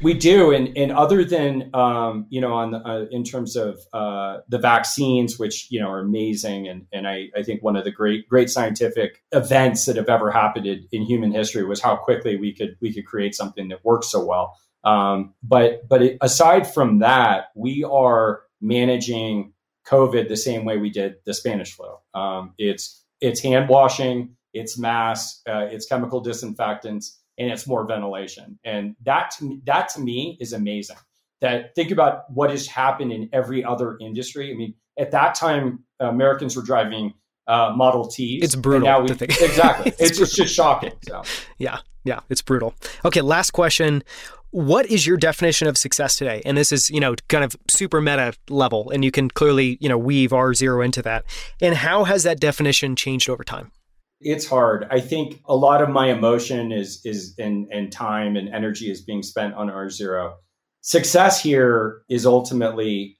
We 0.00 0.14
do, 0.14 0.52
and 0.52 0.76
and 0.76 0.92
other 0.92 1.24
than 1.24 1.70
um, 1.74 2.26
you 2.28 2.40
know 2.40 2.52
on 2.52 2.72
the, 2.72 2.78
uh, 2.78 3.06
in 3.10 3.24
terms 3.24 3.56
of 3.56 3.80
uh, 3.92 4.38
the 4.48 4.58
vaccines, 4.58 5.38
which 5.38 5.68
you 5.70 5.80
know 5.80 5.88
are 5.88 6.00
amazing, 6.00 6.68
and 6.68 6.86
and 6.92 7.08
I, 7.08 7.28
I 7.36 7.42
think 7.42 7.62
one 7.62 7.76
of 7.76 7.84
the 7.84 7.90
great 7.90 8.28
great 8.28 8.50
scientific 8.50 9.22
events 9.32 9.86
that 9.86 9.96
have 9.96 10.08
ever 10.08 10.30
happened 10.30 10.66
in, 10.66 10.86
in 10.92 11.02
human 11.02 11.32
history 11.32 11.64
was 11.64 11.80
how 11.80 11.96
quickly 11.96 12.36
we 12.36 12.52
could 12.52 12.76
we 12.80 12.92
could 12.92 13.06
create 13.06 13.34
something 13.34 13.68
that 13.68 13.84
works 13.84 14.08
so 14.08 14.24
well. 14.24 14.56
Um, 14.84 15.34
but 15.42 15.88
but 15.88 16.02
it, 16.02 16.18
aside 16.20 16.72
from 16.72 17.00
that, 17.00 17.46
we 17.54 17.84
are 17.84 18.42
managing 18.60 19.52
COVID 19.86 20.28
the 20.28 20.36
same 20.36 20.64
way 20.64 20.78
we 20.78 20.90
did 20.90 21.16
the 21.24 21.34
Spanish 21.34 21.74
flu. 21.74 21.88
Um, 22.14 22.54
it's 22.58 23.04
it's 23.20 23.40
hand 23.40 23.68
washing, 23.68 24.36
it's 24.52 24.78
masks, 24.78 25.42
uh, 25.48 25.66
it's 25.70 25.86
chemical 25.86 26.20
disinfectants, 26.20 27.18
and 27.38 27.50
it's 27.50 27.66
more 27.66 27.86
ventilation. 27.86 28.58
And 28.64 28.96
that 29.04 29.32
to 29.38 29.44
me, 29.44 29.60
that 29.66 29.88
to 29.90 30.00
me 30.00 30.36
is 30.40 30.52
amazing. 30.52 30.96
That 31.40 31.74
think 31.74 31.90
about 31.90 32.30
what 32.32 32.50
has 32.50 32.66
happened 32.66 33.12
in 33.12 33.28
every 33.32 33.64
other 33.64 33.96
industry. 34.00 34.50
I 34.50 34.54
mean, 34.54 34.74
at 34.98 35.12
that 35.12 35.34
time, 35.34 35.84
Americans 36.00 36.56
were 36.56 36.62
driving 36.62 37.14
uh, 37.46 37.72
Model 37.74 38.08
T. 38.08 38.40
It's 38.42 38.54
brutal. 38.54 38.86
now 38.86 39.00
we, 39.00 39.10
exactly. 39.10 39.92
it's, 39.98 40.00
it's 40.00 40.18
just, 40.18 40.36
just 40.36 40.54
shocking. 40.54 40.92
So. 41.02 41.22
Yeah, 41.58 41.78
yeah, 42.04 42.20
it's 42.28 42.42
brutal. 42.42 42.74
Okay, 43.04 43.20
last 43.20 43.52
question. 43.52 44.04
What 44.50 44.86
is 44.86 45.06
your 45.06 45.16
definition 45.16 45.68
of 45.68 45.76
success 45.76 46.16
today? 46.16 46.42
And 46.44 46.56
this 46.56 46.72
is, 46.72 46.90
you 46.90 47.00
know, 47.00 47.14
kind 47.28 47.44
of 47.44 47.56
super 47.68 48.00
meta 48.00 48.32
level, 48.48 48.90
and 48.90 49.04
you 49.04 49.10
can 49.10 49.30
clearly, 49.30 49.76
you 49.80 49.88
know, 49.88 49.98
weave 49.98 50.32
R 50.32 50.54
zero 50.54 50.82
into 50.82 51.02
that. 51.02 51.24
And 51.60 51.74
how 51.74 52.04
has 52.04 52.22
that 52.22 52.40
definition 52.40 52.96
changed 52.96 53.28
over 53.28 53.44
time? 53.44 53.72
It's 54.20 54.46
hard. 54.46 54.86
I 54.90 55.00
think 55.00 55.40
a 55.46 55.54
lot 55.54 55.82
of 55.82 55.90
my 55.90 56.08
emotion 56.10 56.72
is 56.72 57.00
is 57.04 57.34
and 57.38 57.68
and 57.70 57.92
time 57.92 58.36
and 58.36 58.48
energy 58.48 58.90
is 58.90 59.02
being 59.02 59.22
spent 59.22 59.54
on 59.54 59.70
R 59.70 59.90
zero. 59.90 60.36
Success 60.80 61.42
here 61.42 62.02
is 62.08 62.24
ultimately 62.24 63.18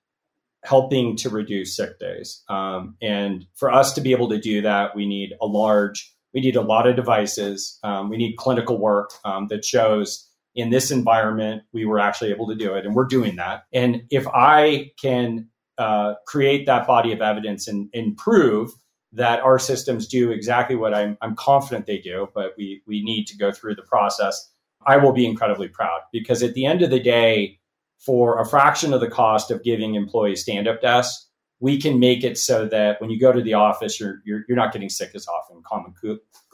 helping 0.64 1.16
to 1.16 1.30
reduce 1.30 1.76
sick 1.76 1.98
days. 1.98 2.42
Um, 2.48 2.96
and 3.00 3.46
for 3.54 3.70
us 3.70 3.92
to 3.94 4.00
be 4.00 4.12
able 4.12 4.28
to 4.30 4.40
do 4.40 4.62
that, 4.62 4.96
we 4.96 5.06
need 5.06 5.34
a 5.40 5.46
large, 5.46 6.12
we 6.34 6.40
need 6.40 6.56
a 6.56 6.62
lot 6.62 6.86
of 6.86 6.96
devices. 6.96 7.78
Um, 7.84 8.10
we 8.10 8.16
need 8.16 8.36
clinical 8.36 8.78
work 8.78 9.10
um, 9.24 9.46
that 9.48 9.64
shows 9.64 10.27
in 10.58 10.70
this 10.70 10.90
environment 10.90 11.62
we 11.72 11.86
were 11.86 12.00
actually 12.00 12.30
able 12.30 12.48
to 12.48 12.54
do 12.56 12.74
it, 12.74 12.84
and 12.84 12.94
we're 12.94 13.06
doing 13.06 13.36
that. 13.36 13.62
And 13.72 14.02
if 14.10 14.26
I 14.26 14.90
can 15.00 15.48
uh, 15.78 16.14
create 16.26 16.66
that 16.66 16.86
body 16.86 17.12
of 17.12 17.20
evidence 17.22 17.68
and, 17.68 17.88
and 17.94 18.16
prove 18.16 18.72
that 19.12 19.40
our 19.40 19.58
systems 19.58 20.08
do 20.08 20.32
exactly 20.32 20.76
what 20.76 20.92
I'm, 20.92 21.16
I'm 21.22 21.36
confident 21.36 21.86
they 21.86 21.98
do, 21.98 22.28
but 22.34 22.54
we 22.58 22.82
we 22.86 23.02
need 23.04 23.26
to 23.28 23.36
go 23.36 23.52
through 23.52 23.76
the 23.76 23.82
process. 23.82 24.52
I 24.84 24.96
will 24.96 25.12
be 25.12 25.26
incredibly 25.26 25.68
proud 25.68 26.00
because 26.12 26.42
at 26.42 26.54
the 26.54 26.66
end 26.66 26.82
of 26.82 26.90
the 26.90 27.00
day, 27.00 27.60
for 27.98 28.40
a 28.40 28.46
fraction 28.46 28.92
of 28.92 29.00
the 29.00 29.10
cost 29.10 29.50
of 29.50 29.62
giving 29.62 29.94
employees 29.94 30.42
stand-up 30.42 30.80
desks, 30.80 31.26
we 31.60 31.80
can 31.80 31.98
make 31.98 32.22
it 32.24 32.38
so 32.38 32.66
that 32.66 33.00
when 33.00 33.10
you 33.10 33.18
go 33.18 33.32
to 33.32 33.42
the 33.42 33.54
office, 33.54 34.00
you're 34.00 34.20
you're, 34.24 34.42
you're 34.48 34.56
not 34.56 34.72
getting 34.72 34.88
sick 34.88 35.12
as 35.14 35.28
often, 35.28 35.62
common 35.62 35.94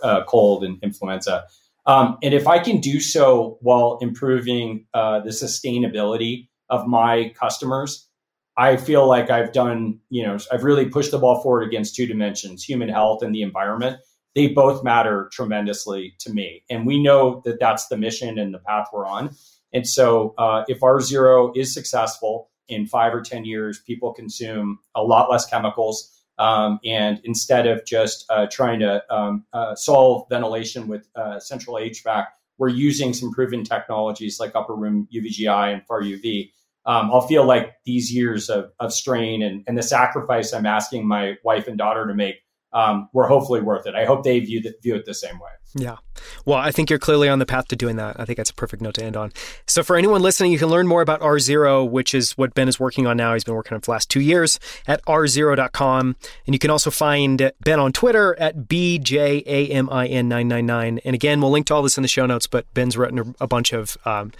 uh, 0.02 0.24
cold 0.24 0.62
and 0.62 0.78
influenza. 0.82 1.44
Um, 1.86 2.16
and 2.22 2.32
if 2.32 2.46
I 2.46 2.58
can 2.58 2.80
do 2.80 3.00
so 3.00 3.58
while 3.60 3.98
improving 4.00 4.86
uh, 4.94 5.20
the 5.20 5.30
sustainability 5.30 6.48
of 6.70 6.86
my 6.86 7.32
customers, 7.38 8.08
I 8.56 8.76
feel 8.76 9.06
like 9.08 9.30
I've 9.30 9.52
done, 9.52 9.98
you 10.10 10.24
know, 10.24 10.38
I've 10.52 10.64
really 10.64 10.86
pushed 10.86 11.10
the 11.10 11.18
ball 11.18 11.42
forward 11.42 11.66
against 11.66 11.94
two 11.94 12.06
dimensions, 12.06 12.62
human 12.62 12.88
health 12.88 13.22
and 13.22 13.34
the 13.34 13.42
environment. 13.42 13.98
They 14.34 14.48
both 14.48 14.82
matter 14.84 15.28
tremendously 15.32 16.14
to 16.20 16.32
me. 16.32 16.64
And 16.70 16.86
we 16.86 17.02
know 17.02 17.42
that 17.44 17.60
that's 17.60 17.88
the 17.88 17.96
mission 17.96 18.38
and 18.38 18.54
the 18.54 18.58
path 18.60 18.88
we're 18.92 19.06
on. 19.06 19.30
And 19.72 19.86
so, 19.86 20.34
uh, 20.38 20.64
if 20.68 20.82
R 20.82 21.00
zero 21.00 21.52
is 21.54 21.74
successful 21.74 22.50
in 22.68 22.86
five 22.86 23.12
or 23.12 23.20
10 23.20 23.44
years, 23.44 23.80
people 23.80 24.12
consume 24.12 24.78
a 24.94 25.02
lot 25.02 25.30
less 25.30 25.46
chemicals. 25.46 26.13
Um, 26.38 26.80
and 26.84 27.20
instead 27.24 27.66
of 27.66 27.84
just 27.84 28.26
uh, 28.30 28.46
trying 28.50 28.80
to 28.80 29.04
um, 29.14 29.44
uh, 29.52 29.74
solve 29.74 30.26
ventilation 30.28 30.88
with 30.88 31.08
uh, 31.14 31.38
central 31.38 31.76
HVAC, 31.76 32.26
we're 32.58 32.68
using 32.68 33.12
some 33.12 33.32
proven 33.32 33.64
technologies 33.64 34.38
like 34.40 34.54
upper 34.54 34.74
room 34.74 35.08
UVGI 35.14 35.72
and 35.72 35.86
far 35.86 36.02
UV. 36.02 36.50
Um, 36.86 37.10
I'll 37.12 37.26
feel 37.26 37.44
like 37.44 37.76
these 37.84 38.12
years 38.12 38.50
of, 38.50 38.70
of 38.78 38.92
strain 38.92 39.42
and, 39.42 39.64
and 39.66 39.78
the 39.78 39.82
sacrifice 39.82 40.52
I'm 40.52 40.66
asking 40.66 41.06
my 41.06 41.36
wife 41.42 41.66
and 41.66 41.78
daughter 41.78 42.06
to 42.06 42.14
make 42.14 42.36
um, 42.72 43.08
were 43.12 43.26
hopefully 43.26 43.62
worth 43.62 43.86
it. 43.86 43.94
I 43.94 44.04
hope 44.04 44.24
they 44.24 44.40
view, 44.40 44.60
the, 44.60 44.74
view 44.82 44.94
it 44.94 45.06
the 45.06 45.14
same 45.14 45.38
way. 45.38 45.50
Yeah. 45.74 45.96
Well, 46.44 46.58
I 46.58 46.70
think 46.70 46.88
you're 46.88 47.00
clearly 47.00 47.28
on 47.28 47.40
the 47.40 47.46
path 47.46 47.66
to 47.68 47.76
doing 47.76 47.96
that. 47.96 48.20
I 48.20 48.24
think 48.24 48.36
that's 48.36 48.50
a 48.50 48.54
perfect 48.54 48.80
note 48.80 48.94
to 48.94 49.04
end 49.04 49.16
on. 49.16 49.32
So, 49.66 49.82
for 49.82 49.96
anyone 49.96 50.22
listening, 50.22 50.52
you 50.52 50.58
can 50.58 50.68
learn 50.68 50.86
more 50.86 51.02
about 51.02 51.20
R0, 51.20 51.90
which 51.90 52.14
is 52.14 52.38
what 52.38 52.54
Ben 52.54 52.68
is 52.68 52.78
working 52.78 53.08
on 53.08 53.16
now. 53.16 53.34
He's 53.34 53.42
been 53.44 53.54
working 53.54 53.74
on 53.74 53.78
it 53.78 53.80
for 53.80 53.86
the 53.86 53.92
last 53.92 54.08
two 54.08 54.20
years 54.20 54.60
at 54.86 55.04
r0.com. 55.06 56.16
And 56.46 56.54
you 56.54 56.58
can 56.60 56.70
also 56.70 56.90
find 56.90 57.50
Ben 57.60 57.80
on 57.80 57.92
Twitter 57.92 58.38
at 58.38 58.68
BJAMIN999. 58.68 61.00
And 61.04 61.14
again, 61.14 61.40
we'll 61.40 61.50
link 61.50 61.66
to 61.66 61.74
all 61.74 61.82
this 61.82 61.98
in 61.98 62.02
the 62.02 62.08
show 62.08 62.26
notes, 62.26 62.46
but 62.46 62.72
Ben's 62.74 62.96
written 62.96 63.34
a 63.40 63.46
bunch 63.48 63.72
of 63.72 63.98
um, 64.04 64.30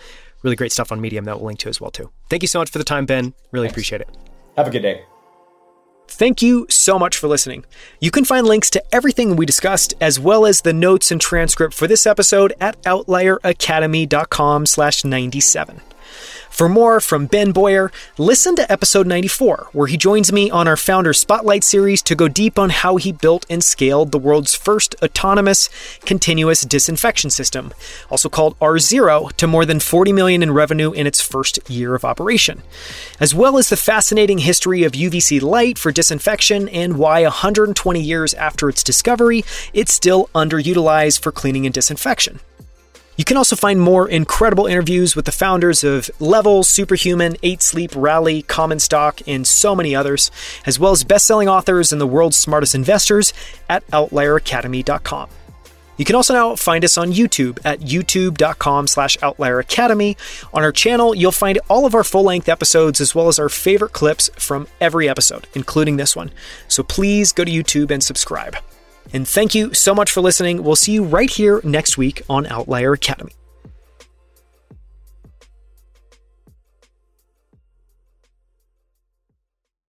really 0.42 0.56
great 0.56 0.70
stuff 0.72 0.92
on 0.92 1.00
Medium 1.00 1.24
that 1.24 1.38
we'll 1.38 1.46
link 1.46 1.58
to 1.60 1.68
as 1.68 1.80
well, 1.80 1.90
too. 1.90 2.10
Thank 2.30 2.42
you 2.42 2.48
so 2.48 2.60
much 2.60 2.70
for 2.70 2.78
the 2.78 2.84
time, 2.84 3.06
Ben. 3.06 3.34
Really 3.50 3.66
Thanks. 3.66 3.74
appreciate 3.74 4.02
it. 4.02 4.08
Have 4.56 4.68
a 4.68 4.70
good 4.70 4.82
day. 4.82 5.04
Thank 6.14 6.42
you 6.42 6.66
so 6.70 6.96
much 6.96 7.16
for 7.16 7.26
listening. 7.26 7.64
You 7.98 8.12
can 8.12 8.24
find 8.24 8.46
links 8.46 8.70
to 8.70 8.94
everything 8.94 9.34
we 9.34 9.44
discussed, 9.46 9.94
as 10.00 10.20
well 10.20 10.46
as 10.46 10.60
the 10.60 10.72
notes 10.72 11.10
and 11.10 11.20
transcript 11.20 11.74
for 11.74 11.88
this 11.88 12.06
episode 12.06 12.52
at 12.60 12.80
outlieracademy.com 12.82 14.66
slash 14.66 15.04
97. 15.04 15.80
For 16.54 16.68
more 16.68 17.00
from 17.00 17.26
Ben 17.26 17.50
Boyer, 17.50 17.90
listen 18.16 18.54
to 18.54 18.70
episode 18.70 19.08
94, 19.08 19.70
where 19.72 19.88
he 19.88 19.96
joins 19.96 20.32
me 20.32 20.52
on 20.52 20.68
our 20.68 20.76
Founder 20.76 21.12
Spotlight 21.12 21.64
series 21.64 22.00
to 22.02 22.14
go 22.14 22.28
deep 22.28 22.60
on 22.60 22.70
how 22.70 22.94
he 22.94 23.10
built 23.10 23.44
and 23.50 23.62
scaled 23.62 24.12
the 24.12 24.20
world's 24.20 24.54
first 24.54 24.94
autonomous 25.02 25.68
continuous 26.06 26.62
disinfection 26.62 27.30
system, 27.30 27.74
also 28.08 28.28
called 28.28 28.56
R0, 28.60 29.32
to 29.32 29.46
more 29.48 29.66
than 29.66 29.80
40 29.80 30.12
million 30.12 30.44
in 30.44 30.52
revenue 30.52 30.92
in 30.92 31.08
its 31.08 31.20
first 31.20 31.58
year 31.68 31.96
of 31.96 32.04
operation, 32.04 32.62
as 33.18 33.34
well 33.34 33.58
as 33.58 33.68
the 33.68 33.76
fascinating 33.76 34.38
history 34.38 34.84
of 34.84 34.92
UVC 34.92 35.42
light 35.42 35.76
for 35.76 35.90
disinfection 35.90 36.68
and 36.68 36.98
why 36.98 37.22
120 37.22 38.00
years 38.00 38.32
after 38.34 38.68
its 38.68 38.84
discovery, 38.84 39.44
it's 39.72 39.92
still 39.92 40.30
underutilized 40.36 41.18
for 41.18 41.32
cleaning 41.32 41.66
and 41.66 41.74
disinfection. 41.74 42.38
You 43.16 43.24
can 43.24 43.36
also 43.36 43.54
find 43.54 43.80
more 43.80 44.08
incredible 44.08 44.66
interviews 44.66 45.14
with 45.14 45.24
the 45.24 45.32
founders 45.32 45.84
of 45.84 46.10
Level, 46.18 46.64
Superhuman, 46.64 47.36
8 47.42 47.62
Sleep, 47.62 47.92
Rally, 47.94 48.42
Common 48.42 48.80
Stock, 48.80 49.20
and 49.26 49.46
so 49.46 49.76
many 49.76 49.94
others, 49.94 50.30
as 50.66 50.78
well 50.78 50.92
as 50.92 51.04
best-selling 51.04 51.48
authors 51.48 51.92
and 51.92 52.00
the 52.00 52.06
world's 52.06 52.36
smartest 52.36 52.74
investors 52.74 53.32
at 53.68 53.86
outlieracademy.com. 53.88 55.28
You 55.96 56.04
can 56.04 56.16
also 56.16 56.34
now 56.34 56.56
find 56.56 56.84
us 56.84 56.98
on 56.98 57.12
YouTube 57.12 57.60
at 57.64 57.78
youtube.com 57.80 58.88
slash 58.88 59.16
outlieracademy. 59.18 60.16
On 60.52 60.64
our 60.64 60.72
channel, 60.72 61.14
you'll 61.14 61.30
find 61.30 61.60
all 61.68 61.86
of 61.86 61.94
our 61.94 62.02
full-length 62.02 62.48
episodes 62.48 63.00
as 63.00 63.14
well 63.14 63.28
as 63.28 63.38
our 63.38 63.48
favorite 63.48 63.92
clips 63.92 64.28
from 64.36 64.66
every 64.80 65.08
episode, 65.08 65.46
including 65.54 65.96
this 65.96 66.16
one. 66.16 66.32
So 66.66 66.82
please 66.82 67.30
go 67.30 67.44
to 67.44 67.50
YouTube 67.50 67.92
and 67.92 68.02
subscribe. 68.02 68.56
And 69.12 69.28
thank 69.28 69.54
you 69.54 69.74
so 69.74 69.94
much 69.94 70.10
for 70.10 70.20
listening. 70.20 70.62
We'll 70.64 70.76
see 70.76 70.92
you 70.92 71.04
right 71.04 71.30
here 71.30 71.60
next 71.62 71.98
week 71.98 72.22
on 72.28 72.46
Outlier 72.46 72.92
Academy. 72.92 73.32